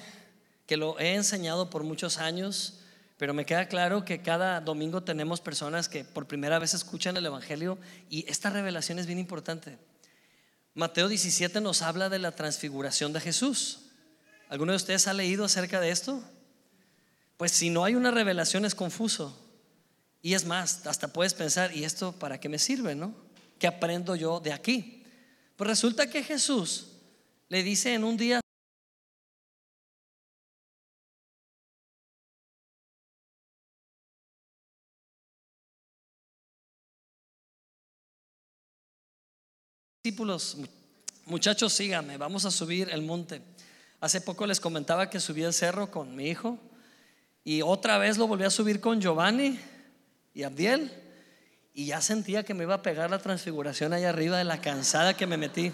[0.65, 2.79] que lo he enseñado por muchos años,
[3.17, 7.25] pero me queda claro que cada domingo tenemos personas que por primera vez escuchan el
[7.25, 7.77] Evangelio
[8.09, 9.77] y esta revelación es bien importante.
[10.73, 13.81] Mateo 17 nos habla de la transfiguración de Jesús.
[14.49, 16.23] ¿Alguno de ustedes ha leído acerca de esto?
[17.37, 19.39] Pues si no hay una revelación es confuso.
[20.21, 23.13] Y es más, hasta puedes pensar, ¿y esto para qué me sirve, no?
[23.59, 25.03] ¿Qué aprendo yo de aquí?
[25.55, 26.93] Pues resulta que Jesús
[27.49, 28.39] le dice en un día
[40.03, 40.57] discípulos,
[41.25, 43.41] muchachos, síganme, vamos a subir el monte.
[44.01, 46.59] Hace poco les comentaba que subí el cerro con mi hijo
[47.43, 49.59] y otra vez lo volví a subir con Giovanni
[50.33, 50.91] y Abdiel.
[51.73, 55.15] Y ya sentía que me iba a pegar la transfiguración ahí arriba de la cansada
[55.15, 55.71] que me metí.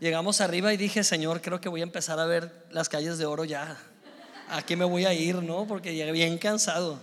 [0.00, 3.26] Llegamos arriba y dije, Señor, creo que voy a empezar a ver las calles de
[3.26, 3.76] oro ya.
[4.50, 5.66] Aquí me voy a ir, ¿no?
[5.66, 7.00] Porque llegué bien cansado.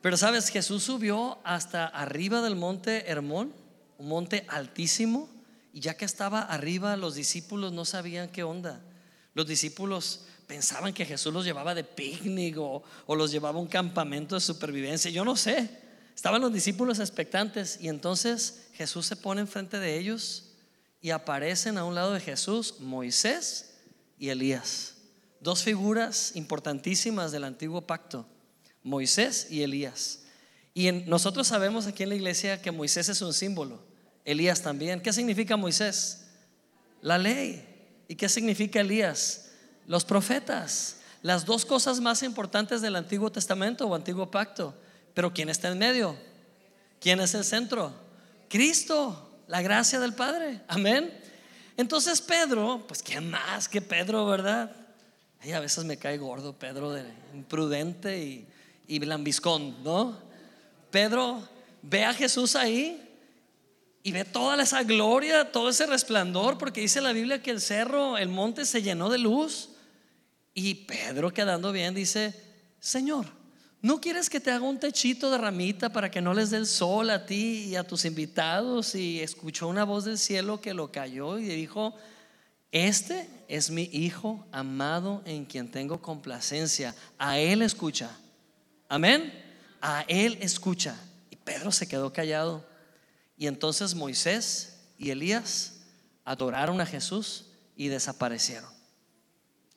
[0.00, 3.52] Pero sabes, Jesús subió hasta arriba del monte Hermón,
[3.98, 5.28] un monte altísimo,
[5.72, 8.80] y ya que estaba arriba, los discípulos no sabían qué onda.
[9.34, 12.82] Los discípulos pensaban que Jesús los llevaba de picnic o,
[13.14, 15.10] los llevaba a un campamento de supervivencia.
[15.10, 15.86] Yo no sé.
[16.16, 20.56] Estaban los discípulos expectantes y entonces Jesús se pone enfrente de ellos
[21.00, 23.76] y aparecen a un lado de Jesús Moisés
[24.18, 24.94] y Elías.
[25.38, 28.26] Dos figuras importantísimas del antiguo pacto,
[28.82, 30.24] Moisés y Elías.
[30.74, 33.80] Y nosotros sabemos aquí en la iglesia que Moisés es un símbolo,
[34.24, 35.00] Elías también.
[35.00, 36.24] ¿Qué significa Moisés?
[37.00, 37.64] La ley.
[38.08, 39.47] ¿Y qué significa Elías?
[39.88, 44.74] Los profetas, las dos cosas más importantes del Antiguo Testamento o Antiguo Pacto.
[45.14, 46.14] Pero ¿quién está en medio?
[47.00, 47.92] ¿Quién es el centro?
[48.48, 50.60] Cristo, la gracia del Padre.
[50.68, 51.12] Amén.
[51.76, 54.70] Entonces Pedro, pues ¿quién más que Pedro, verdad?
[55.42, 58.46] Y a veces me cae gordo Pedro, de imprudente y,
[58.86, 60.18] y lambiscón, ¿no?
[60.90, 61.42] Pedro
[61.82, 63.08] ve a Jesús ahí
[64.02, 68.18] y ve toda esa gloria, todo ese resplandor, porque dice la Biblia que el cerro,
[68.18, 69.70] el monte se llenó de luz.
[70.60, 72.34] Y Pedro quedando bien dice,
[72.80, 73.26] Señor,
[73.80, 76.66] ¿no quieres que te haga un techito de ramita para que no les dé el
[76.66, 78.96] sol a ti y a tus invitados?
[78.96, 81.94] Y escuchó una voz del cielo que lo cayó y dijo,
[82.72, 86.92] este es mi hijo amado en quien tengo complacencia.
[87.18, 88.10] A él escucha.
[88.88, 89.32] Amén.
[89.80, 90.96] A él escucha.
[91.30, 92.66] Y Pedro se quedó callado.
[93.36, 95.82] Y entonces Moisés y Elías
[96.24, 97.44] adoraron a Jesús
[97.76, 98.77] y desaparecieron.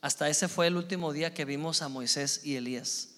[0.01, 3.09] Hasta ese fue el último día que vimos a Moisés y Elías.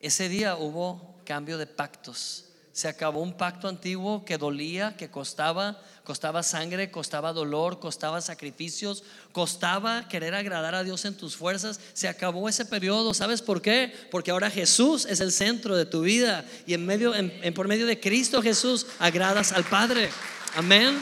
[0.00, 2.44] Ese día hubo cambio de pactos.
[2.72, 9.02] Se acabó un pacto antiguo que dolía, que costaba, costaba sangre, costaba dolor, costaba sacrificios,
[9.32, 11.80] costaba querer agradar a Dios en tus fuerzas.
[11.94, 13.14] Se acabó ese periodo.
[13.14, 13.94] ¿Sabes por qué?
[14.10, 17.86] Porque ahora Jesús es el centro de tu vida y en medio, en, por medio
[17.86, 20.10] de Cristo Jesús agradas al Padre.
[20.54, 21.00] Amén.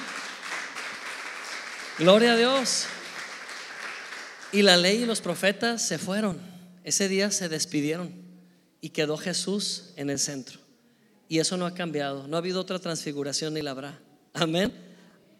[1.98, 2.86] Gloria a Dios.
[4.54, 6.38] Y la ley y los profetas se fueron.
[6.84, 8.12] Ese día se despidieron
[8.80, 10.60] y quedó Jesús en el centro.
[11.28, 12.28] Y eso no ha cambiado.
[12.28, 13.98] No ha habido otra transfiguración ni la habrá.
[14.32, 14.72] Amén.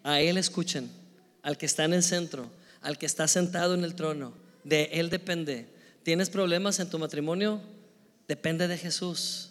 [0.02, 0.90] A Él escuchen,
[1.42, 2.50] al que está en el centro,
[2.80, 4.34] al que está sentado en el trono.
[4.64, 5.68] De Él depende.
[6.02, 7.60] ¿Tienes problemas en tu matrimonio?
[8.26, 9.50] Depende de Jesús,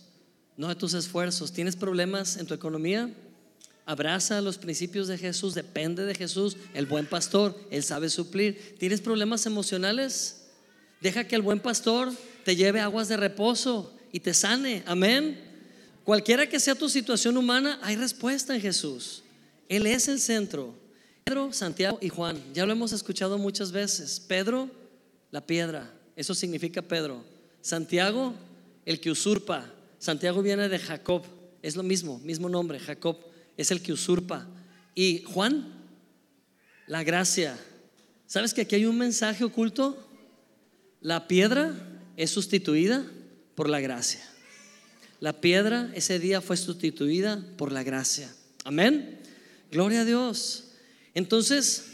[0.58, 1.54] no de tus esfuerzos.
[1.54, 3.10] ¿Tienes problemas en tu economía?
[3.86, 8.76] Abraza los principios de Jesús, depende de Jesús, el buen pastor, Él sabe suplir.
[8.80, 10.46] ¿Tienes problemas emocionales?
[11.02, 12.13] Deja que el buen pastor
[12.46, 14.84] te lleve aguas de reposo y te sane.
[14.86, 15.38] Amén.
[16.06, 19.24] Cualquiera que sea tu situación humana, hay respuesta en Jesús.
[19.67, 20.74] Él es el centro.
[21.26, 24.19] Pedro, Santiago y Juan, ya lo hemos escuchado muchas veces.
[24.19, 24.69] Pedro,
[25.32, 27.24] la piedra, eso significa Pedro.
[27.62, 28.34] Santiago,
[28.86, 29.65] el que usurpa.
[30.00, 31.24] Santiago viene de Jacob,
[31.62, 33.17] es lo mismo, mismo nombre, Jacob,
[33.58, 34.48] es el que usurpa.
[34.96, 35.74] Y Juan,
[36.88, 37.58] la gracia.
[38.28, 40.08] ¿Sabes que aquí hay un mensaje oculto?
[41.02, 41.74] La piedra
[42.18, 43.06] es sustituida
[43.56, 44.22] por la gracia.
[45.20, 48.34] La piedra ese día fue sustituida por la gracia.
[48.63, 49.20] Amén.
[49.72, 50.66] Gloria a Dios.
[51.13, 51.86] Entonces,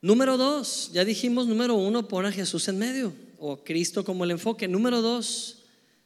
[0.00, 4.32] número dos, ya dijimos, número uno, pon a Jesús en medio o Cristo como el
[4.32, 4.68] enfoque.
[4.68, 5.64] Número dos,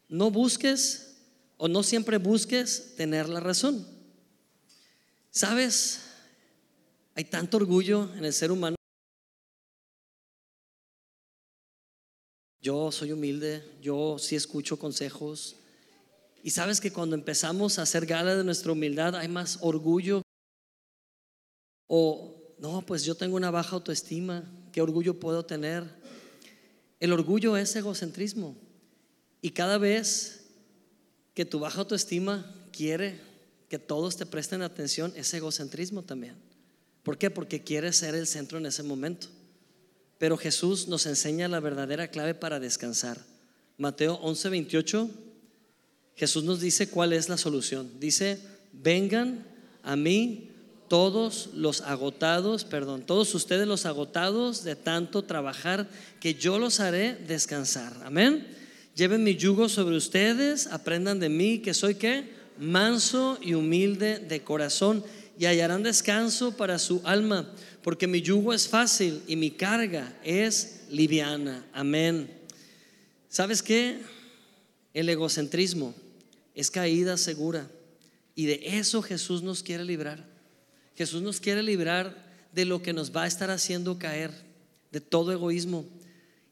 [0.08, 1.16] no busques
[1.56, 3.86] o no siempre busques tener la razón.
[5.32, 6.02] ¿Sabes?
[7.14, 8.76] Hay tanto orgullo en el ser humano.
[12.60, 15.56] Yo soy humilde, yo sí escucho consejos,
[16.42, 20.20] y sabes que cuando empezamos a hacer gala de nuestra humildad hay más orgullo.
[21.86, 25.84] O, no, pues yo tengo una baja autoestima, ¿qué orgullo puedo tener?
[27.00, 28.54] El orgullo es egocentrismo.
[29.40, 30.44] Y cada vez
[31.34, 33.31] que tu baja autoestima quiere
[33.72, 36.34] que todos te presten atención, es egocentrismo también.
[37.02, 37.30] ¿Por qué?
[37.30, 39.28] Porque quieres ser el centro en ese momento.
[40.18, 43.16] Pero Jesús nos enseña la verdadera clave para descansar.
[43.78, 45.10] Mateo 11, 28
[46.16, 47.90] Jesús nos dice cuál es la solución.
[47.98, 48.38] Dice,
[48.74, 49.42] vengan
[49.82, 50.50] a mí
[50.88, 55.88] todos los agotados, perdón, todos ustedes los agotados de tanto trabajar,
[56.20, 57.96] que yo los haré descansar.
[58.04, 58.46] Amén.
[58.94, 62.41] Lleven mi yugo sobre ustedes, aprendan de mí, que soy qué?
[62.62, 65.04] Manso y humilde de corazón,
[65.38, 70.82] y hallarán descanso para su alma, porque mi yugo es fácil y mi carga es
[70.88, 71.66] liviana.
[71.72, 72.30] Amén.
[73.28, 74.00] ¿Sabes qué?
[74.94, 75.94] El egocentrismo
[76.54, 77.68] es caída segura.
[78.34, 80.24] Y de eso Jesús nos quiere librar.
[80.94, 84.30] Jesús nos quiere librar de lo que nos va a estar haciendo caer,
[84.90, 85.86] de todo egoísmo.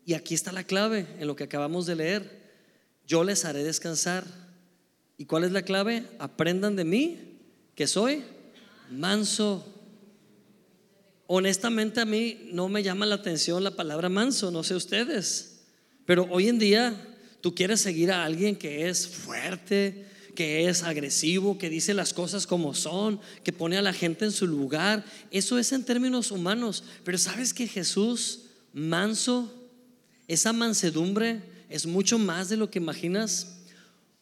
[0.05, 2.41] Y aquí está la clave en lo que acabamos de leer.
[3.07, 4.25] Yo les haré descansar.
[5.21, 6.05] ¿Y cuál es la clave?
[6.19, 7.19] Aprendan de mí,
[7.75, 8.25] que soy
[8.91, 9.65] manso.
[11.27, 15.61] Honestamente a mí no me llama la atención la palabra manso, no sé ustedes.
[16.07, 17.07] Pero hoy en día
[17.41, 22.47] Tú quieres seguir a alguien que es fuerte, que es agresivo, que dice las cosas
[22.47, 25.05] como son, que pone a la gente en su lugar.
[25.31, 26.85] Eso es en términos humanos.
[27.03, 28.43] Pero sabes que Jesús,
[28.75, 29.53] manso,
[30.29, 33.60] esa mansedumbre es mucho más de lo que imaginas.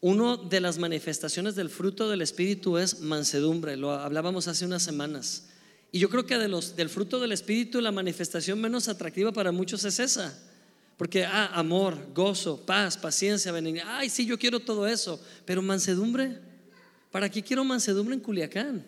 [0.00, 3.76] Una de las manifestaciones del fruto del Espíritu es mansedumbre.
[3.76, 5.48] Lo hablábamos hace unas semanas.
[5.90, 9.52] Y yo creo que de los, del fruto del Espíritu la manifestación menos atractiva para
[9.52, 10.38] muchos es esa
[10.98, 13.86] porque, ah, amor, gozo, paz, paciencia, benignidad.
[13.88, 15.22] Ay, sí, yo quiero todo eso.
[15.44, 16.38] Pero mansedumbre,
[17.12, 18.84] ¿para qué quiero mansedumbre en Culiacán?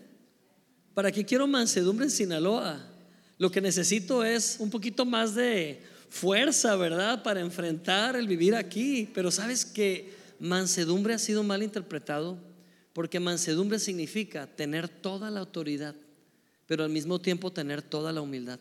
[0.92, 2.84] ¿Para qué quiero mansedumbre en Sinaloa?
[3.38, 7.22] Lo que necesito es un poquito más de fuerza, ¿verdad?
[7.22, 9.08] Para enfrentar el vivir aquí.
[9.14, 12.38] Pero sabes que mansedumbre ha sido mal interpretado
[12.92, 15.94] porque mansedumbre significa tener toda la autoridad,
[16.66, 18.58] pero al mismo tiempo tener toda la humildad.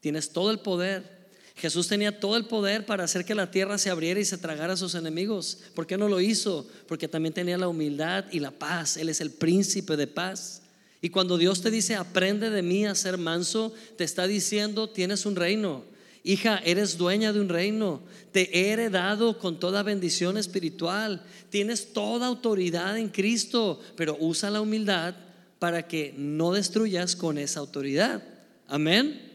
[0.00, 1.22] Tienes todo el poder,
[1.54, 4.72] Jesús tenía todo el poder para hacer que la tierra se abriera y se tragara
[4.72, 5.58] a sus enemigos.
[5.74, 6.66] ¿Por qué no lo hizo?
[6.88, 8.96] Porque también tenía la humildad y la paz.
[8.96, 10.62] Él es el príncipe de paz.
[11.00, 15.26] Y cuando Dios te dice, aprende de mí a ser manso, te está diciendo, tienes
[15.26, 15.84] un reino.
[16.24, 18.00] Hija, eres dueña de un reino.
[18.30, 21.24] Te he heredado con toda bendición espiritual.
[21.50, 25.14] Tienes toda autoridad en Cristo, pero usa la humildad
[25.58, 28.22] para que no destruyas con esa autoridad.
[28.68, 29.30] Amén.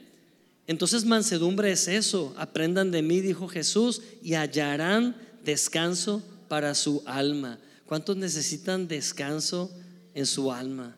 [0.66, 2.34] Entonces mansedumbre es eso.
[2.38, 7.60] Aprendan de mí, dijo Jesús, y hallarán descanso para su alma.
[7.86, 9.72] ¿Cuántos necesitan descanso
[10.14, 10.96] en su alma?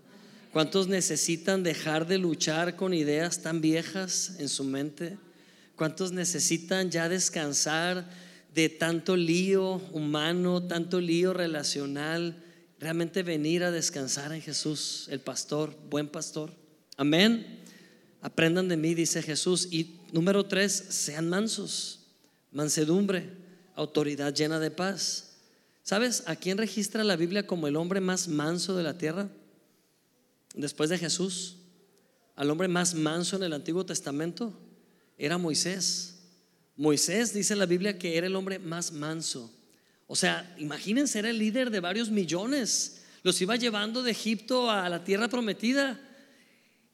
[0.52, 5.18] ¿Cuántos necesitan dejar de luchar con ideas tan viejas en su mente?
[5.80, 8.06] ¿Cuántos necesitan ya descansar
[8.54, 12.44] de tanto lío humano, tanto lío relacional?
[12.82, 16.52] Realmente venir a descansar en Jesús, el pastor, buen pastor.
[16.98, 17.62] Amén.
[18.20, 19.70] Aprendan de mí, dice Jesús.
[19.72, 22.02] Y número tres, sean mansos,
[22.52, 23.30] mansedumbre,
[23.74, 25.38] autoridad llena de paz.
[25.84, 29.30] ¿Sabes a quién registra la Biblia como el hombre más manso de la tierra?
[30.56, 31.56] Después de Jesús,
[32.36, 34.54] al hombre más manso en el Antiguo Testamento
[35.20, 36.16] era Moisés.
[36.76, 39.54] Moisés dice en la Biblia que era el hombre más manso.
[40.08, 43.04] O sea, imagínense, era el líder de varios millones.
[43.22, 46.00] Los iba llevando de Egipto a la tierra prometida.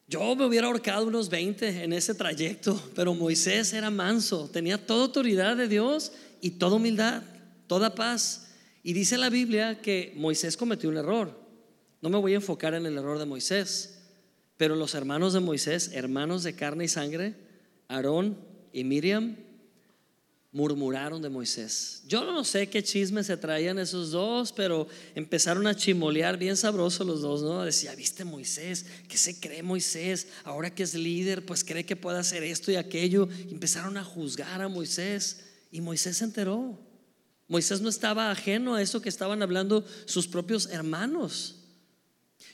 [0.07, 5.05] Yo me hubiera ahorcado unos 20 en ese trayecto, pero Moisés era manso, tenía toda
[5.05, 6.11] autoridad de Dios
[6.41, 7.23] y toda humildad,
[7.67, 8.47] toda paz.
[8.84, 11.39] Y dice la Biblia que Moisés cometió un error.
[12.01, 13.99] No me voy a enfocar en el error de Moisés,
[14.57, 17.45] pero los hermanos de Moisés, hermanos de carne y sangre,
[17.88, 18.38] Aarón
[18.73, 19.36] y Miriam,
[20.55, 22.01] murmuraron de Moisés.
[22.07, 27.03] Yo no sé qué chisme se traían esos dos, pero empezaron a chimolear bien sabroso
[27.03, 27.63] los dos, ¿no?
[27.63, 28.86] Decía, ¿viste Moisés?
[29.09, 30.29] ¿Qué se cree Moisés?
[30.45, 33.27] Ahora que es líder, pues cree que puede hacer esto y aquello.
[33.51, 36.79] empezaron a juzgar a Moisés y Moisés se enteró.
[37.49, 41.65] Moisés no estaba ajeno a eso que estaban hablando sus propios hermanos.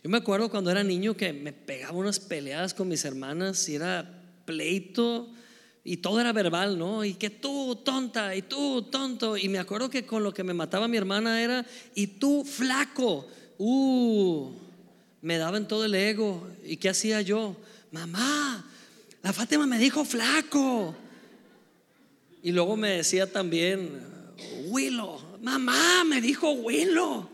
[0.03, 3.75] Yo me acuerdo cuando era niño que me pegaba unas peleadas con mis hermanas y
[3.75, 4.20] era
[4.51, 5.29] pleito
[5.83, 7.05] y todo era verbal, ¿no?
[7.05, 9.37] Y que tú tonta y tú tonto.
[9.37, 13.27] Y me acuerdo que con lo que me mataba mi hermana era, y tú flaco.
[13.57, 14.51] Uh,
[15.21, 16.47] me daba en todo el ego.
[16.63, 17.55] ¿Y qué hacía yo?
[17.91, 18.65] Mamá,
[19.23, 20.95] la Fátima me dijo flaco.
[22.43, 23.89] Y luego me decía también,
[24.67, 27.29] Willow, mamá me dijo Willow.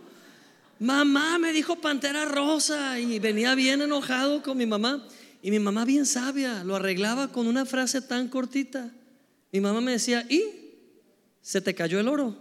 [0.79, 2.99] Mamá me dijo Pantera Rosa.
[2.99, 5.05] Y venía bien enojado con mi mamá.
[5.47, 8.91] Y mi mamá bien sabia, lo arreglaba con una frase tan cortita.
[9.53, 10.43] Mi mamá me decía, ¿y?
[11.41, 12.35] Se te cayó el oro.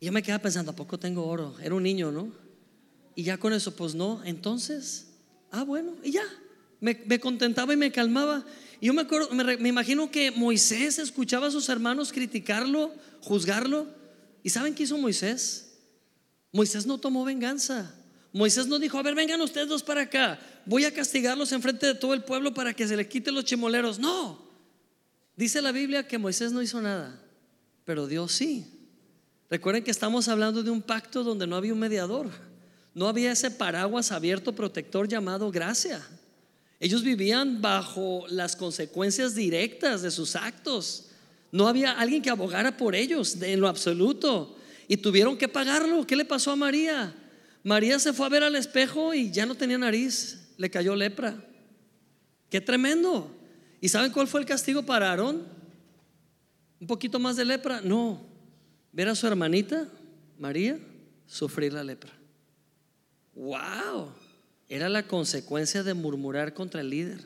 [0.00, 1.54] Y yo me quedaba pensando, ¿a poco tengo oro?
[1.62, 2.32] Era un niño, ¿no?
[3.14, 5.08] Y ya con eso, pues no, entonces,
[5.50, 6.24] ah, bueno, y ya.
[6.80, 8.42] Me, contentaba y me calmaba.
[8.80, 12.90] Y yo me, acuerdo, me, me imagino que Moisés escuchaba a sus hermanos criticarlo,
[13.20, 13.86] juzgarlo.
[14.42, 15.74] ¿Y saben qué hizo Moisés?
[16.52, 17.94] Moisés no tomó venganza.
[18.34, 21.86] Moisés no dijo, a ver, vengan ustedes dos para acá, voy a castigarlos en frente
[21.86, 23.98] de todo el pueblo para que se les quiten los chimoleros.
[23.98, 24.42] No,
[25.36, 27.20] dice la Biblia que Moisés no hizo nada,
[27.84, 28.66] pero Dios sí.
[29.50, 32.30] Recuerden que estamos hablando de un pacto donde no había un mediador,
[32.94, 36.04] no había ese paraguas abierto protector llamado gracia.
[36.80, 41.06] Ellos vivían bajo las consecuencias directas de sus actos.
[41.50, 44.56] No había alguien que abogara por ellos en lo absoluto.
[44.86, 46.06] Y tuvieron que pagarlo.
[46.06, 47.14] ¿Qué le pasó a María?
[47.62, 51.36] María se fue a ver al espejo y ya no tenía nariz, le cayó lepra.
[52.50, 53.30] Qué tremendo.
[53.80, 55.46] ¿Y saben cuál fue el castigo para Aarón?
[56.80, 57.80] Un poquito más de lepra.
[57.80, 58.20] No,
[58.92, 59.88] ver a su hermanita,
[60.38, 60.78] María,
[61.26, 62.12] sufrir la lepra.
[63.34, 64.12] ¡Wow!
[64.68, 67.20] Era la consecuencia de murmurar contra el líder.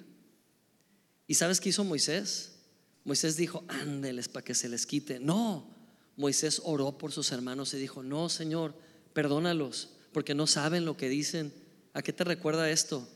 [1.26, 2.56] ¿Y sabes qué hizo Moisés?
[3.04, 5.20] Moisés dijo, ándeles para que se les quite.
[5.20, 5.68] No,
[6.16, 8.74] Moisés oró por sus hermanos y dijo, no, Señor,
[9.12, 11.52] perdónalos porque no saben lo que dicen.
[11.94, 13.08] ¿A qué te recuerda esto?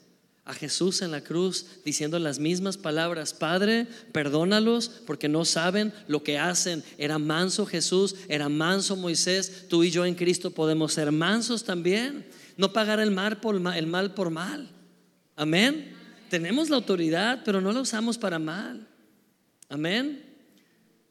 [0.44, 6.24] A Jesús en la cruz diciendo las mismas palabras, Padre, perdónalos porque no saben lo
[6.24, 6.82] que hacen.
[6.98, 12.26] Era manso Jesús, era manso Moisés, tú y yo en Cristo podemos ser mansos también,
[12.56, 14.68] no pagar el mal por, mal.
[15.36, 15.94] Amén.
[16.28, 18.88] Tenemos la autoridad, pero no la usamos para mal.
[19.68, 20.24] Amén.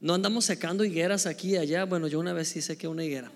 [0.01, 1.85] No andamos secando higueras aquí y allá.
[1.85, 3.31] Bueno, yo una vez sí sequé una higuera.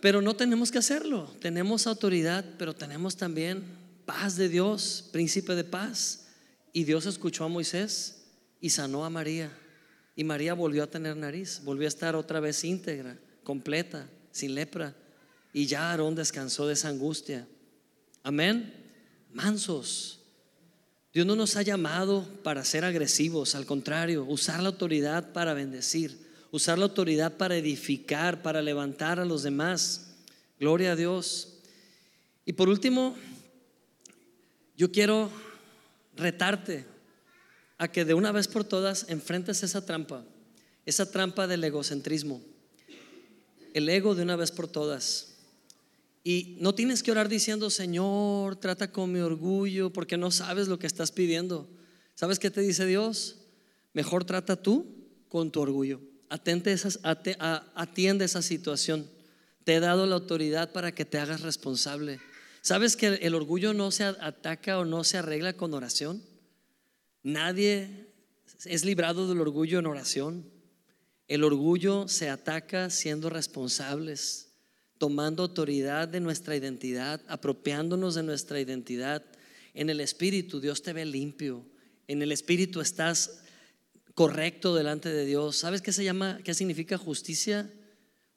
[0.00, 1.30] Pero no tenemos que hacerlo.
[1.40, 6.28] Tenemos autoridad, pero tenemos también paz de Dios, príncipe de paz.
[6.72, 8.24] Y Dios escuchó a Moisés
[8.60, 9.50] y sanó a María.
[10.14, 14.94] Y María volvió a tener nariz, volvió a estar otra vez íntegra, completa, sin lepra.
[15.52, 17.46] Y ya Aarón descansó de esa angustia.
[18.22, 18.72] Amén.
[19.32, 20.20] Mansos.
[21.12, 26.26] Dios no nos ha llamado para ser agresivos, al contrario, usar la autoridad para bendecir
[26.56, 30.14] usar la autoridad para edificar, para levantar a los demás.
[30.58, 31.58] Gloria a Dios.
[32.44, 33.14] Y por último,
[34.76, 35.30] yo quiero
[36.16, 36.84] retarte
[37.78, 40.24] a que de una vez por todas enfrentes esa trampa,
[40.84, 42.40] esa trampa del egocentrismo,
[43.74, 45.34] el ego de una vez por todas.
[46.24, 50.78] Y no tienes que orar diciendo, Señor, trata con mi orgullo, porque no sabes lo
[50.78, 51.68] que estás pidiendo.
[52.14, 53.36] ¿Sabes qué te dice Dios?
[53.92, 54.86] Mejor trata tú
[55.28, 56.74] con tu orgullo atente
[57.74, 59.08] atiende esa situación.
[59.64, 62.20] Te he dado la autoridad para que te hagas responsable.
[62.66, 66.20] ¿Sabes que el orgullo no se ataca o no se arregla con oración?
[67.22, 68.08] Nadie
[68.64, 70.50] es librado del orgullo en oración.
[71.28, 74.48] El orgullo se ataca siendo responsables,
[74.98, 79.22] tomando autoridad de nuestra identidad, apropiándonos de nuestra identidad.
[79.72, 81.64] En el Espíritu Dios te ve limpio.
[82.08, 83.42] En el Espíritu estás
[84.16, 85.54] correcto delante de Dios.
[85.54, 87.70] ¿Sabes qué se llama, qué significa justicia?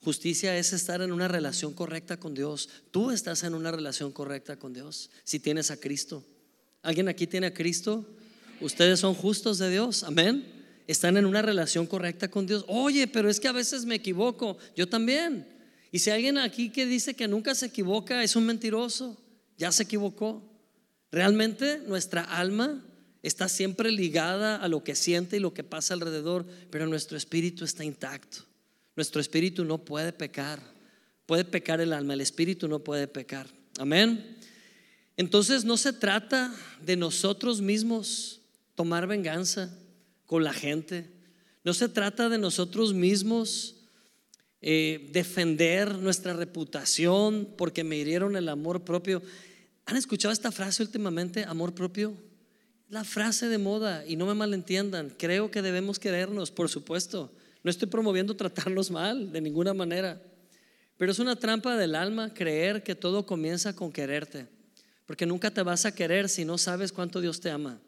[0.02, 2.70] Justicia es estar en una relación correcta con Dios.
[2.90, 6.24] Tú estás en una relación correcta con Dios si tienes a Cristo.
[6.82, 8.06] ¿Alguien aquí tiene a Cristo?
[8.62, 10.02] Ustedes son justos de Dios.
[10.02, 10.46] Amén.
[10.86, 12.64] Están en una relación correcta con Dios.
[12.66, 14.56] Oye, pero es que a veces me equivoco.
[14.74, 15.46] Yo también.
[15.92, 19.20] Y si alguien aquí que dice que nunca se equivoca es un mentiroso,
[19.58, 20.42] ya se equivocó.
[21.12, 22.82] Realmente nuestra alma
[23.22, 27.64] está siempre ligada a lo que siente y lo que pasa alrededor, pero nuestro espíritu
[27.64, 28.49] está intacto.
[28.96, 30.60] Nuestro espíritu no puede pecar.
[31.26, 33.46] Puede pecar el alma, el espíritu no puede pecar.
[33.78, 34.36] Amén.
[35.16, 38.40] Entonces no se trata de nosotros mismos
[38.74, 39.76] tomar venganza
[40.26, 41.10] con la gente.
[41.62, 43.76] No se trata de nosotros mismos
[44.62, 49.22] eh, defender nuestra reputación porque me hirieron el amor propio.
[49.86, 52.14] ¿Han escuchado esta frase últimamente, amor propio?
[52.88, 57.32] La frase de moda, y no me malentiendan, creo que debemos querernos, por supuesto.
[57.62, 60.20] No estoy promoviendo tratarnos mal de ninguna manera,
[60.96, 64.48] pero es una trampa del alma creer que todo comienza con quererte,
[65.06, 67.80] porque nunca te vas a querer si no sabes cuánto Dios te ama.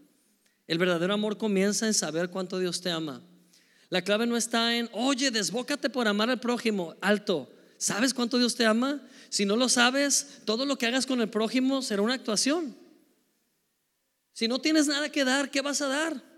[0.66, 3.22] El verdadero amor comienza en saber cuánto Dios te ama.
[3.90, 6.94] La clave no está en, oye, desbócate por amar al prójimo.
[7.02, 7.50] Alto.
[7.76, 9.02] ¿Sabes cuánto Dios te ama?
[9.28, 12.74] Si no lo sabes, todo lo que hagas con el prójimo será una actuación.
[14.32, 16.31] Si no tienes nada que dar, ¿qué vas a dar?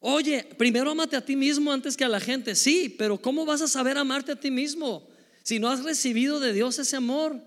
[0.00, 2.54] Oye, primero amate a ti mismo antes que a la gente.
[2.54, 5.06] Sí, pero ¿cómo vas a saber amarte a ti mismo
[5.42, 7.38] si no has recibido de Dios ese amor?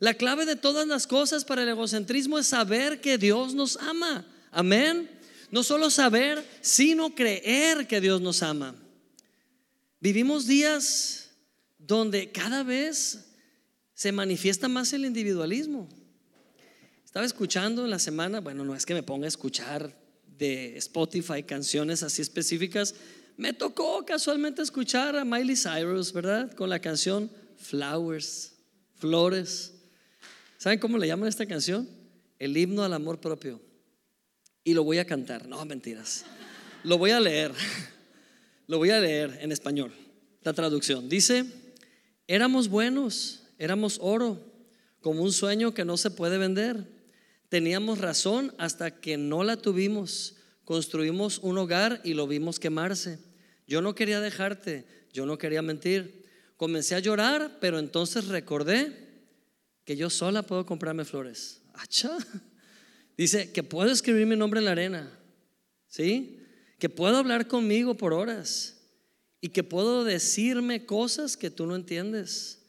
[0.00, 4.26] La clave de todas las cosas para el egocentrismo es saber que Dios nos ama.
[4.50, 5.10] Amén.
[5.50, 8.74] No solo saber, sino creer que Dios nos ama.
[9.98, 11.30] Vivimos días
[11.78, 13.24] donde cada vez
[13.94, 15.88] se manifiesta más el individualismo.
[17.02, 20.03] Estaba escuchando en la semana, bueno, no es que me ponga a escuchar
[20.38, 22.94] de Spotify canciones así específicas,
[23.36, 26.52] me tocó casualmente escuchar a Miley Cyrus, ¿verdad?
[26.54, 28.54] Con la canción Flowers,
[28.96, 29.72] Flores.
[30.58, 31.88] ¿Saben cómo le llaman esta canción?
[32.38, 33.60] El himno al amor propio
[34.64, 35.46] y lo voy a cantar.
[35.46, 36.24] No, mentiras.
[36.82, 37.52] Lo voy a leer.
[38.66, 39.92] Lo voy a leer en español.
[40.42, 41.44] La traducción dice,
[42.26, 44.40] éramos buenos, éramos oro,
[45.02, 46.93] como un sueño que no se puede vender.
[47.48, 50.36] Teníamos razón hasta que no la tuvimos.
[50.64, 53.18] Construimos un hogar y lo vimos quemarse.
[53.66, 56.24] Yo no quería dejarte, yo no quería mentir.
[56.56, 59.04] Comencé a llorar, pero entonces recordé
[59.84, 61.62] que yo sola puedo comprarme flores.
[61.74, 62.16] ¡Acha!
[63.16, 65.18] Dice que puedo escribir mi nombre en la arena,
[65.86, 66.40] ¿sí?
[66.78, 68.80] Que puedo hablar conmigo por horas
[69.40, 72.66] y que puedo decirme cosas que tú no entiendes,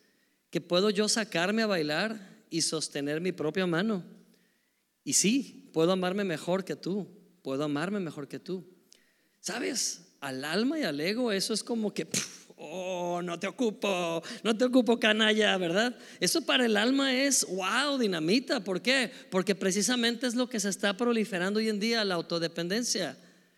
[0.51, 4.03] que puedo yo sacarme a bailar y sostener mi propia mano.
[5.05, 7.07] Y sí, puedo amarme mejor que tú,
[7.41, 8.67] puedo amarme mejor que tú.
[9.39, 10.01] ¿Sabes?
[10.19, 12.07] Al alma y al ego eso es como que
[12.57, 15.95] oh, no te ocupo, no te ocupo canalla, ¿verdad?
[16.19, 18.63] Eso para el alma es, wow, dinamita.
[18.63, 19.11] ¿Por qué?
[19.29, 23.17] Porque precisamente es lo que se está proliferando hoy en día, la autodependencia.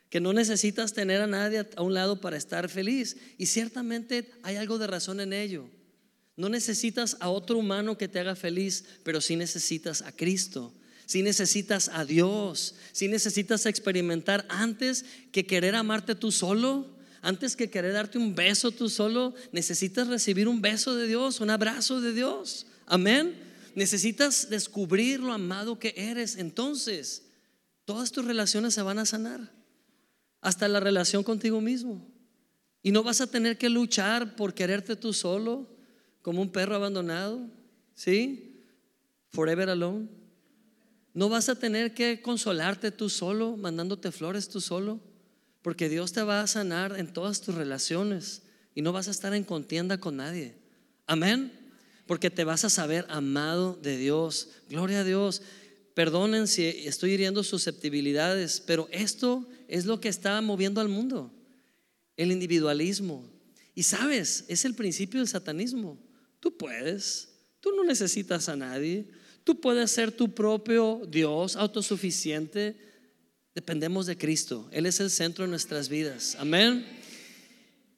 [0.10, 3.18] Que no necesitas tener a nadie a un lado para estar feliz.
[3.38, 5.70] Y ciertamente hay algo de razón en ello.
[6.38, 10.74] No necesitas a otro humano que te haga feliz, pero sí necesitas a Cristo.
[11.08, 16.86] Si necesitas a Dios, si necesitas experimentar antes que querer amarte tú solo,
[17.22, 21.50] antes que querer darte un beso tú solo, necesitas recibir un beso de Dios, un
[21.50, 22.68] abrazo de Dios.
[22.86, 23.40] Amén.
[23.74, 26.36] Necesitas descubrir lo amado que eres.
[26.36, 27.24] Entonces,
[27.86, 29.50] todas tus relaciones se van a sanar.
[30.42, 32.06] Hasta la relación contigo mismo.
[32.84, 35.74] Y no vas a tener que luchar por quererte tú solo,
[36.22, 37.50] como un perro abandonado.
[37.96, 38.62] ¿Sí?
[39.30, 40.17] Forever alone.
[41.18, 45.00] No vas a tener que consolarte tú solo, mandándote flores tú solo.
[45.64, 48.44] Porque Dios te va a sanar en todas tus relaciones
[48.76, 50.54] y no vas a estar en contienda con nadie.
[51.08, 51.52] Amén.
[52.06, 54.50] Porque te vas a saber amado de Dios.
[54.70, 55.42] Gloria a Dios.
[55.96, 61.34] Perdonen si estoy hiriendo susceptibilidades, pero esto es lo que está moviendo al mundo.
[62.16, 63.28] El individualismo.
[63.74, 65.98] Y sabes, es el principio del satanismo.
[66.40, 69.08] Tú puedes, tú no necesitas a nadie.
[69.48, 72.76] Tú puedes ser tu propio Dios autosuficiente
[73.56, 74.68] Dependemos de Cristo.
[74.72, 76.36] Él es el centro de nuestras vidas.
[76.38, 76.86] Amén.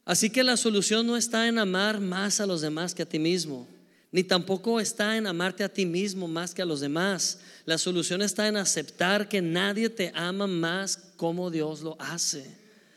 [0.06, 3.20] Así que la solución no está en amar más a los demás que a ti
[3.20, 3.68] mismo,
[4.10, 7.40] ni tampoco está en amarte a ti mismo más que a los demás.
[7.66, 12.46] La solución está en aceptar que nadie te ama más como Dios lo hace.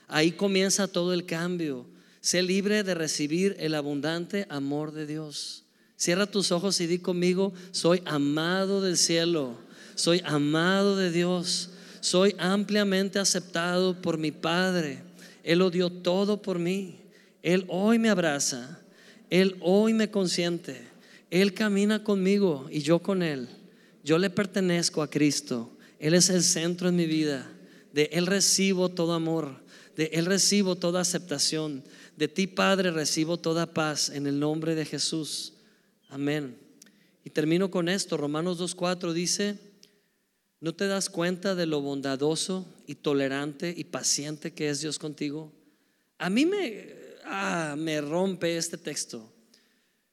[0.07, 1.85] Ahí comienza todo el cambio.
[2.21, 5.65] Sé libre de recibir el abundante amor de Dios.
[6.03, 9.57] Cierra tus ojos y di conmigo, soy amado del cielo,
[9.95, 11.71] soy amado de Dios
[12.03, 14.99] soy ampliamente aceptado por mi Padre.
[15.45, 16.97] Él lo dio todo por mí.
[17.45, 18.81] Él hoy me abraza.
[19.31, 20.83] Él hoy me consiente.
[21.31, 23.49] Él camina conmigo y yo con Él.
[24.03, 25.71] Yo le pertenezco a Cristo.
[26.01, 27.49] Él es el centro en mi vida.
[27.93, 29.55] De Él recibo todo amor.
[29.97, 31.85] De Él recibo toda aceptación.
[32.17, 35.52] De ti, Padre, recibo toda paz en el nombre de Jesús.
[36.13, 36.59] Amén.
[37.25, 38.19] Y termino con esto.
[38.19, 39.59] Romanos 2.4 dice,
[40.61, 45.51] ¿No te das cuenta de lo bondadoso y tolerante y paciente que es Dios contigo?
[46.19, 46.95] A mí me,
[47.25, 49.33] ah, me rompe este texto.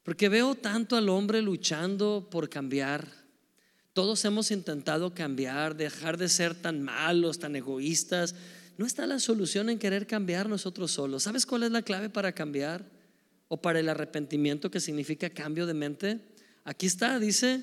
[0.02, 3.08] Porque veo tanto al hombre luchando por cambiar.
[3.92, 8.36] Todos hemos intentado cambiar, dejar de ser tan malos, tan egoístas.
[8.78, 11.24] No está la solución en querer cambiar nosotros solos.
[11.24, 12.86] ¿Sabes cuál es la clave para cambiar?
[13.50, 16.20] O para el arrepentimiento que significa cambio de mente.
[16.64, 17.62] Aquí está, dice,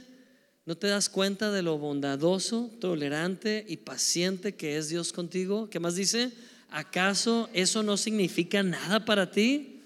[0.67, 5.71] ¿no te das cuenta de lo bondadoso, tolerante y paciente que es Dios contigo?
[5.71, 6.33] ¿Qué más dice?
[6.71, 9.81] ¿Acaso eso no significa nada para ti?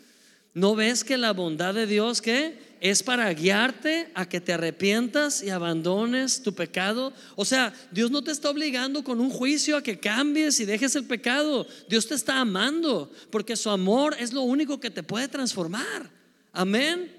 [0.54, 5.42] ¿No ves que la bondad de Dios que es para guiarte a que te arrepientas
[5.42, 7.12] y abandones tu pecado?
[7.36, 10.96] O sea, Dios no te está obligando con un juicio a que cambies y dejes
[10.96, 11.66] el pecado.
[11.88, 16.10] Dios te está amando porque su amor es lo único que te puede transformar.
[16.52, 17.14] Amén.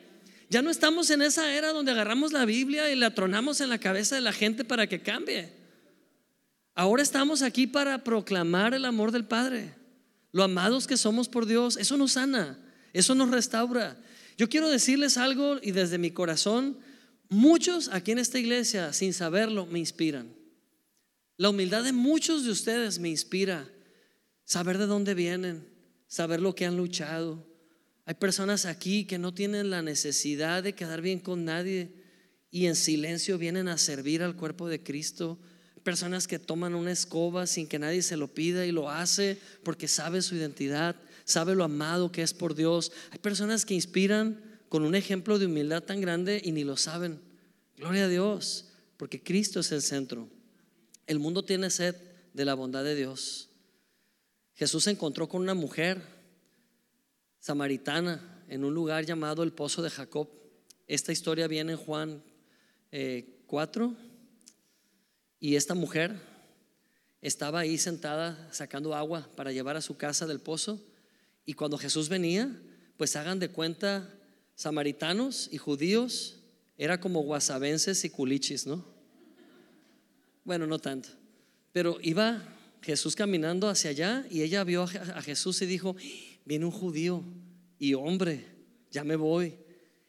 [0.49, 3.77] Ya no estamos en esa era donde agarramos la Biblia y la tronamos en la
[3.77, 5.53] cabeza de la gente para que cambie.
[6.75, 9.73] Ahora estamos aquí para proclamar el amor del Padre,
[10.31, 11.77] lo amados que somos por Dios.
[11.77, 12.57] Eso nos sana,
[12.93, 13.95] eso nos restaura.
[14.37, 16.77] Yo quiero decirles algo y desde mi corazón,
[17.29, 20.33] muchos aquí en esta iglesia, sin saberlo, me inspiran.
[21.37, 23.67] La humildad de muchos de ustedes me inspira.
[24.45, 25.67] Saber de dónde vienen,
[26.07, 27.47] saber lo que han luchado.
[28.05, 31.93] Hay personas aquí que no tienen la necesidad de quedar bien con nadie
[32.49, 35.39] y en silencio vienen a servir al cuerpo de Cristo
[35.81, 39.87] personas que toman una escoba sin que nadie se lo pida y lo hace porque
[39.87, 40.95] sabe su identidad,
[41.31, 42.91] sabe lo amado que es por Dios.
[43.11, 47.19] Hay personas que inspiran con un ejemplo de humildad tan grande y ni lo saben.
[47.77, 50.29] Gloria a Dios, porque Cristo es el centro.
[51.07, 51.95] El mundo tiene sed
[52.33, 53.49] de la bondad de Dios.
[54.53, 56.01] Jesús se encontró con una mujer
[57.39, 60.29] samaritana en un lugar llamado el Pozo de Jacob.
[60.87, 62.23] Esta historia viene en Juan
[63.47, 63.95] 4 eh,
[65.39, 66.19] y esta mujer
[67.21, 70.79] estaba ahí sentada sacando agua para llevar a su casa del pozo.
[71.45, 72.55] Y cuando Jesús venía,
[72.97, 74.13] pues hagan de cuenta,
[74.55, 76.39] samaritanos y judíos,
[76.77, 78.85] era como guasabenses y culichis, ¿no?
[80.43, 81.09] Bueno, no tanto.
[81.71, 82.43] Pero iba
[82.81, 85.95] Jesús caminando hacia allá y ella vio a Jesús y dijo,
[86.45, 87.23] viene un judío
[87.77, 88.45] y hombre,
[88.91, 89.55] ya me voy.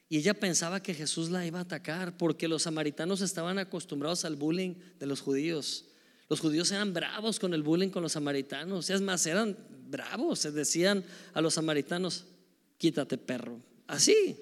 [0.09, 4.37] Y ella pensaba que Jesús la iba a atacar porque los samaritanos estaban acostumbrados al
[4.37, 5.87] bullying de los judíos.
[6.29, 8.91] Los judíos eran bravos con el bullying con los samaritanos.
[8.91, 9.57] Es más, eran
[9.93, 10.41] bravos.
[10.41, 12.25] Se decían a los samaritanos,
[12.79, 13.61] quítate perro.
[13.87, 14.37] Así,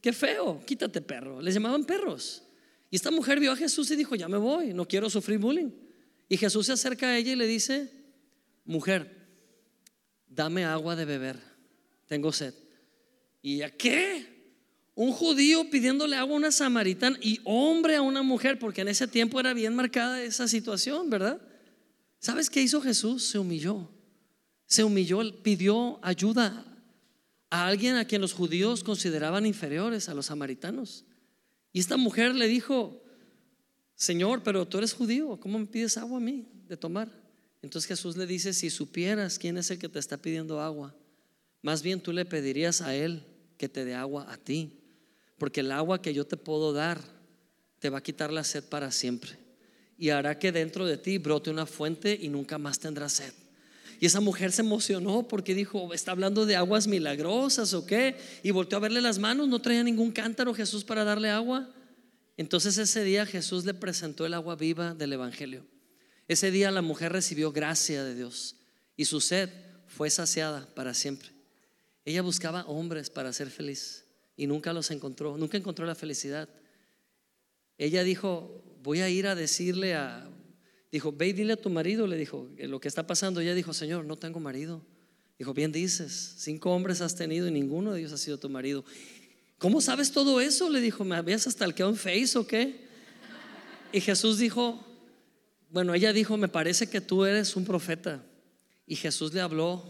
[0.00, 1.42] qué feo, quítate perro.
[1.42, 2.42] Les llamaban perros.
[2.90, 5.70] Y esta mujer vio a Jesús y dijo, ya me voy, no quiero sufrir bullying.
[6.28, 7.90] Y Jesús se acerca a ella y le dice,
[8.64, 9.14] mujer,
[10.26, 11.38] dame agua de beber,
[12.06, 12.54] tengo sed.
[13.42, 14.34] ¿Y a qué?
[14.94, 19.06] Un judío pidiéndole agua a una samaritana y hombre a una mujer, porque en ese
[19.06, 21.40] tiempo era bien marcada esa situación, ¿verdad?
[22.18, 23.24] ¿Sabes qué hizo Jesús?
[23.24, 23.90] Se humilló.
[24.66, 26.64] Se humilló, pidió ayuda
[27.50, 31.04] a alguien a quien los judíos consideraban inferiores, a los samaritanos.
[31.72, 33.02] Y esta mujer le dijo,
[33.94, 37.10] Señor, pero tú eres judío, ¿cómo me pides agua a mí de tomar?
[37.62, 40.94] Entonces Jesús le dice, si supieras quién es el que te está pidiendo agua,
[41.62, 43.24] más bien tú le pedirías a él
[43.56, 44.82] que te dé agua a ti
[45.38, 47.00] porque el agua que yo te puedo dar
[47.78, 49.38] te va a quitar la sed para siempre
[49.98, 53.32] y hará que dentro de ti brote una fuente y nunca más tendrás sed.
[54.00, 58.50] Y esa mujer se emocionó porque dijo, está hablando de aguas milagrosas o qué, y
[58.50, 61.68] volteó a verle las manos, no traía ningún cántaro Jesús para darle agua.
[62.36, 65.64] Entonces ese día Jesús le presentó el agua viva del Evangelio.
[66.28, 68.56] Ese día la mujer recibió gracia de Dios
[68.96, 69.48] y su sed
[69.86, 71.30] fue saciada para siempre.
[72.04, 74.04] Ella buscaba hombres para ser feliz
[74.36, 76.48] y nunca los encontró, nunca encontró la felicidad.
[77.78, 80.28] Ella dijo, voy a ir a decirle a,
[80.96, 83.40] dijo, ve y dile a tu marido, le dijo, lo que está pasando.
[83.40, 84.82] Ella dijo, Señor, no tengo marido.
[85.38, 88.84] Dijo, bien dices, cinco hombres has tenido y ninguno de ellos ha sido tu marido.
[89.58, 90.68] ¿Cómo sabes todo eso?
[90.70, 92.86] Le dijo, ¿me habías hasta el que en Face o qué?
[93.92, 94.84] Y Jesús dijo,
[95.70, 98.24] bueno, ella dijo, me parece que tú eres un profeta.
[98.86, 99.82] Y Jesús le habló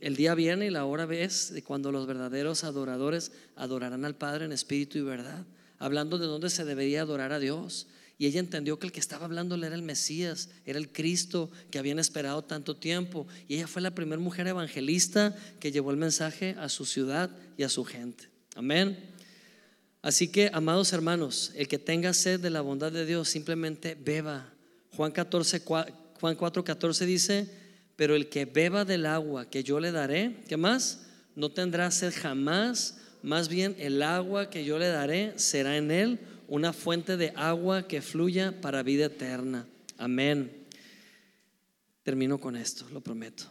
[0.00, 4.46] el día viene y la hora ves de cuando los verdaderos adoradores adorarán al Padre
[4.46, 5.44] en espíritu y verdad,
[5.78, 7.86] hablando de dónde se debería adorar a Dios.
[8.20, 11.78] Y ella entendió que el que estaba hablando era el Mesías, era el Cristo que
[11.78, 13.26] habían esperado tanto tiempo.
[13.48, 17.62] Y ella fue la primera mujer evangelista que llevó el mensaje a su ciudad y
[17.62, 18.28] a su gente.
[18.54, 18.98] Amén.
[20.02, 24.52] Así que, amados hermanos, el que tenga sed de la bondad de Dios, simplemente beba.
[24.90, 25.62] Juan 14,
[26.20, 27.48] Juan 4, 14 dice,
[27.96, 31.06] pero el que beba del agua que yo le daré, ¿qué más?
[31.34, 36.20] No tendrá sed jamás, más bien el agua que yo le daré será en él
[36.50, 39.68] una fuente de agua que fluya para vida eterna.
[39.96, 40.66] Amén.
[42.02, 43.44] Termino con esto, lo prometo.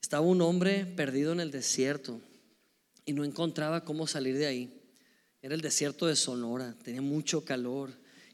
[0.00, 2.22] Estaba un hombre perdido en el desierto
[3.04, 4.80] y no encontraba cómo salir de ahí.
[5.42, 7.90] Era el desierto de Sonora, tenía mucho calor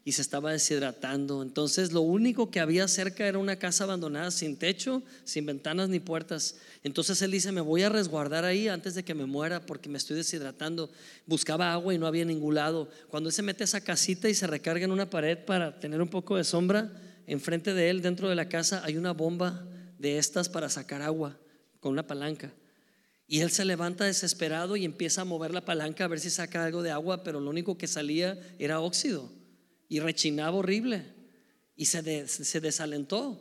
[0.07, 1.41] y se estaba deshidratando.
[1.41, 5.99] Entonces lo único que había cerca era una casa abandonada sin techo, sin ventanas ni
[5.99, 6.57] puertas.
[6.83, 9.97] Entonces él dice, me voy a resguardar ahí antes de que me muera porque me
[9.97, 10.91] estoy deshidratando.
[11.25, 12.87] Buscaba agua y no había ningún lado.
[13.09, 16.09] Cuando él se mete esa casita y se recarga en una pared para tener un
[16.09, 16.93] poco de sombra,
[17.25, 19.65] enfrente de él, dentro de la casa, hay una bomba
[19.97, 21.35] de estas para sacar agua
[21.79, 22.53] con una palanca.
[23.27, 26.63] Y él se levanta desesperado y empieza a mover la palanca a ver si saca
[26.63, 29.31] algo de agua, pero lo único que salía era óxido
[29.89, 31.05] y rechinaba horrible
[31.75, 33.39] y se, se desalentó.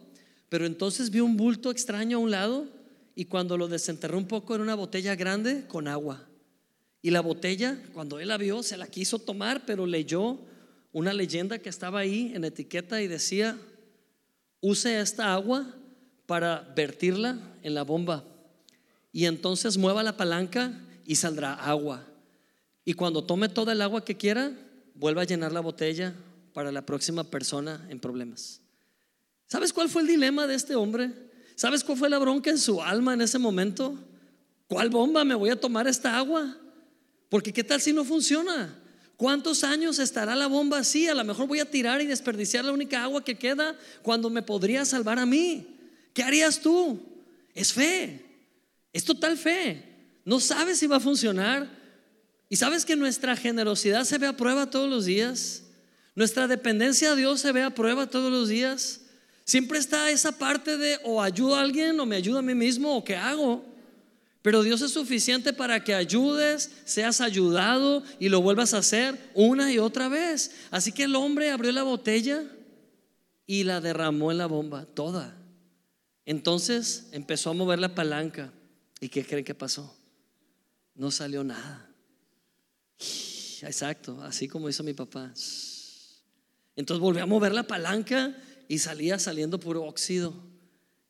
[0.48, 2.66] Pero entonces vio un bulto extraño a un lado
[3.14, 6.26] y cuando lo desenterró un poco era una botella grande con agua.
[7.02, 10.38] Y la botella, cuando él la vio, se la quiso tomar, pero leyó
[10.92, 13.58] una leyenda que estaba ahí en etiqueta y decía,
[14.60, 15.66] use esta agua
[16.26, 18.24] para vertirla en la bomba.
[19.12, 22.06] Y entonces mueva la palanca y saldrá agua.
[22.84, 24.52] Y cuando tome toda el agua que quiera,
[24.94, 26.14] vuelva a llenar la botella
[26.54, 28.62] para la próxima persona en problemas.
[29.46, 31.10] ¿Sabes cuál fue el dilema de este hombre?
[31.56, 33.98] ¿Sabes cuál fue la bronca en su alma en ese momento?
[34.68, 36.56] ¿Cuál bomba me voy a tomar esta agua?
[37.28, 38.80] Porque ¿qué tal si no funciona?
[39.16, 41.08] ¿Cuántos años estará la bomba así?
[41.08, 44.42] A lo mejor voy a tirar y desperdiciar la única agua que queda cuando me
[44.42, 45.66] podría salvar a mí.
[46.12, 47.00] ¿Qué harías tú?
[47.52, 48.24] Es fe.
[48.92, 49.82] Es total fe.
[50.24, 51.68] No sabes si va a funcionar.
[52.48, 55.63] Y sabes que nuestra generosidad se ve a prueba todos los días.
[56.14, 59.00] Nuestra dependencia a Dios se ve a prueba todos los días.
[59.44, 62.96] Siempre está esa parte de o ayudo a alguien o me ayudo a mí mismo
[62.96, 63.64] o qué hago.
[64.40, 69.72] Pero Dios es suficiente para que ayudes, seas ayudado y lo vuelvas a hacer una
[69.72, 70.52] y otra vez.
[70.70, 72.44] Así que el hombre abrió la botella
[73.46, 75.34] y la derramó en la bomba, toda.
[76.26, 78.52] Entonces empezó a mover la palanca.
[79.00, 79.96] ¿Y qué creen que pasó?
[80.94, 81.90] No salió nada.
[83.62, 85.32] Exacto, así como hizo mi papá.
[86.76, 88.36] Entonces volvió a mover la palanca
[88.68, 90.34] y salía saliendo puro óxido.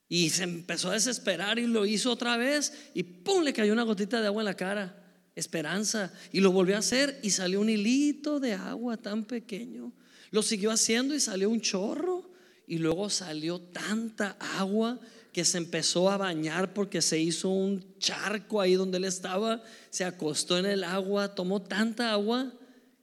[0.08, 3.42] Y se empezó a desesperar y lo hizo otra vez y ¡pum!
[3.42, 5.00] le cayó una gotita de agua en la cara.
[5.34, 6.12] Esperanza.
[6.30, 9.92] Y lo volvió a hacer y salió un hilito de agua tan pequeño.
[10.30, 12.30] Lo siguió haciendo y salió un chorro.
[12.66, 14.98] Y luego salió tanta agua
[15.32, 19.62] que se empezó a bañar porque se hizo un charco ahí donde él estaba.
[19.90, 22.52] Se acostó en el agua, tomó tanta agua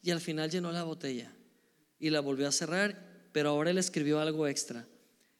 [0.02, 1.32] y al final llenó la botella
[2.02, 4.86] y la volvió a cerrar, pero ahora él escribió algo extra.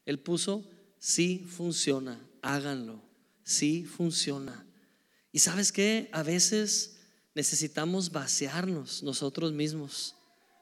[0.06, 0.64] Él puso,
[0.98, 3.02] sí funciona, háganlo,
[3.42, 4.64] sí funciona.
[5.32, 6.96] Y sabes qué, a veces
[7.34, 10.14] necesitamos vaciarnos nosotros mismos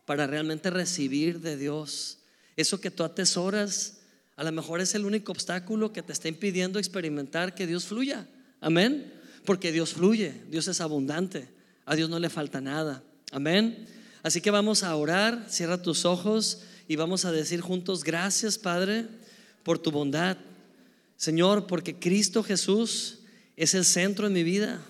[0.06, 2.18] para realmente recibir de Dios.
[2.56, 3.98] Eso que tú atesoras,
[4.36, 8.26] a lo mejor es el único obstáculo que te está impidiendo experimentar que Dios fluya.
[8.60, 9.12] Amén.
[9.44, 11.48] Porque Dios fluye, Dios es abundante,
[11.84, 13.02] a Dios no le falta nada.
[13.32, 13.86] Amén.
[14.22, 19.06] Así que vamos a orar, cierra tus ojos y vamos a decir juntos, gracias Padre
[19.62, 20.36] por tu bondad.
[21.16, 23.18] Señor, porque Cristo Jesús
[23.56, 24.80] es el centro de mi vida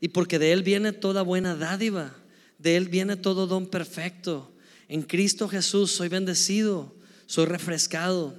[0.00, 2.14] y porque de Él viene toda buena dádiva,
[2.58, 4.52] de Él viene todo don perfecto.
[4.88, 6.94] En Cristo Jesús soy bendecido,
[7.26, 8.34] soy refrescado.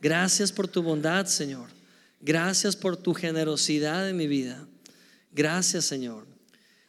[0.00, 1.68] Gracias por tu bondad, Señor.
[2.20, 4.66] Gracias por tu generosidad en mi vida.
[5.32, 6.29] Gracias, Señor.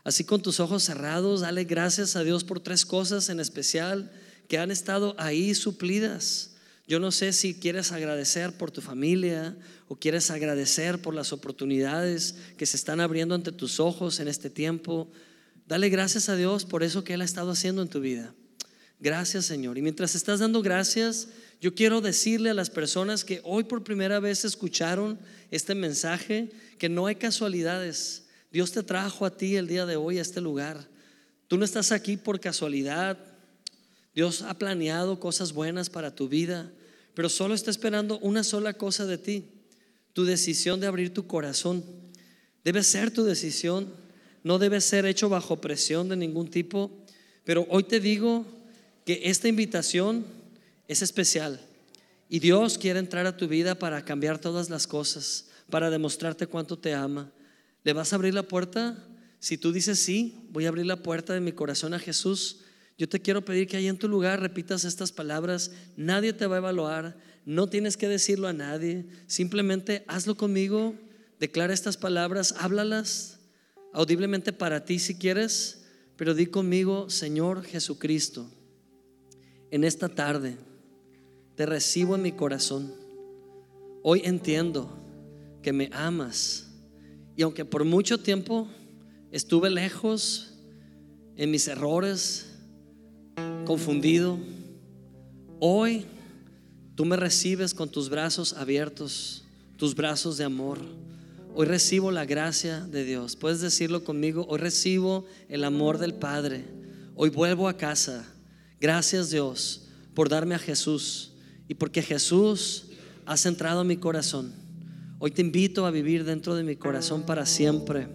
[0.04, 4.12] Así con tus ojos cerrados, dale gracias a Dios por tres cosas en especial
[4.48, 6.52] que han estado ahí suplidas.
[6.88, 9.56] Yo no sé si quieres agradecer por tu familia
[9.88, 14.50] o quieres agradecer por las oportunidades que se están abriendo ante tus ojos en este
[14.50, 15.10] tiempo.
[15.68, 18.34] Dale gracias a Dios por eso que Él ha estado haciendo en tu vida.
[19.00, 19.78] Gracias Señor.
[19.78, 21.30] Y mientras estás dando gracias,
[21.62, 26.90] yo quiero decirle a las personas que hoy por primera vez escucharon este mensaje que
[26.90, 28.21] no hay casualidades.
[28.52, 30.88] Dios te trajo a ti el día de hoy a este lugar.
[31.48, 33.18] Tú no estás aquí por casualidad.
[34.14, 36.70] Dios ha planeado cosas buenas para tu vida,
[37.14, 39.46] pero solo está esperando una sola cosa de ti,
[40.14, 41.84] tu decisión de abrir tu corazón.
[42.66, 43.94] Debe ser tu decisión,
[44.44, 46.92] no debe ser hecho bajo presión de ningún tipo,
[47.46, 48.46] pero hoy te digo
[49.06, 50.26] que esta invitación
[50.90, 51.60] es especial
[52.28, 56.78] y Dios quiere entrar a tu vida para cambiar todas las cosas, para demostrarte cuánto
[56.78, 57.32] te ama.
[57.84, 59.08] ¿Le vas a abrir la puerta?
[59.40, 62.62] Si tú dices sí, voy a abrir la puerta de mi corazón a Jesús.
[62.98, 65.72] Yo te quiero pedir que ahí en tu lugar repitas estas palabras.
[65.98, 69.06] Nadie te va a evaluar, no tienes que decirlo a nadie.
[69.26, 70.94] Simplemente hazlo conmigo,
[71.40, 73.40] declara estas palabras, háblalas
[73.94, 78.50] audiblemente para ti si quieres, pero di conmigo, Señor Jesucristo,
[79.72, 80.56] en esta tarde
[81.56, 82.94] te recibo en mi corazón.
[84.04, 85.04] Hoy entiendo
[85.62, 86.71] que me amas
[87.36, 88.68] Y aunque por mucho tiempo
[89.32, 90.54] estuve lejos
[91.36, 92.48] en mis errores,
[93.66, 94.38] confundido,
[95.60, 96.06] hoy
[96.96, 99.46] tú me recibes con tus brazos abiertos,
[99.78, 100.80] tus brazos de amor.
[101.54, 103.36] Hoy recibo la gracia de Dios.
[103.36, 106.66] Puedes decirlo conmigo, hoy recibo el amor del Padre.
[107.16, 108.26] Hoy vuelvo a casa.
[108.80, 111.34] Gracias Dios por darme a Jesús
[111.68, 112.86] y porque Jesús
[113.26, 114.61] has entrado a mi corazón.
[115.24, 118.08] Hoy te invito a vivir dentro de mi corazón para siempre.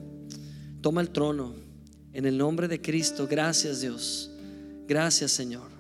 [0.80, 1.54] Toma el trono
[2.12, 3.28] en el nombre de Cristo.
[3.30, 4.28] Gracias Dios.
[4.88, 5.70] Gracias Señor.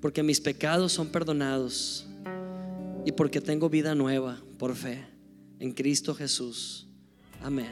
[0.00, 2.08] Porque mis pecados son perdonados
[3.06, 5.06] y porque tengo vida nueva por fe
[5.60, 6.88] en Cristo Jesús.
[7.40, 7.70] Amén.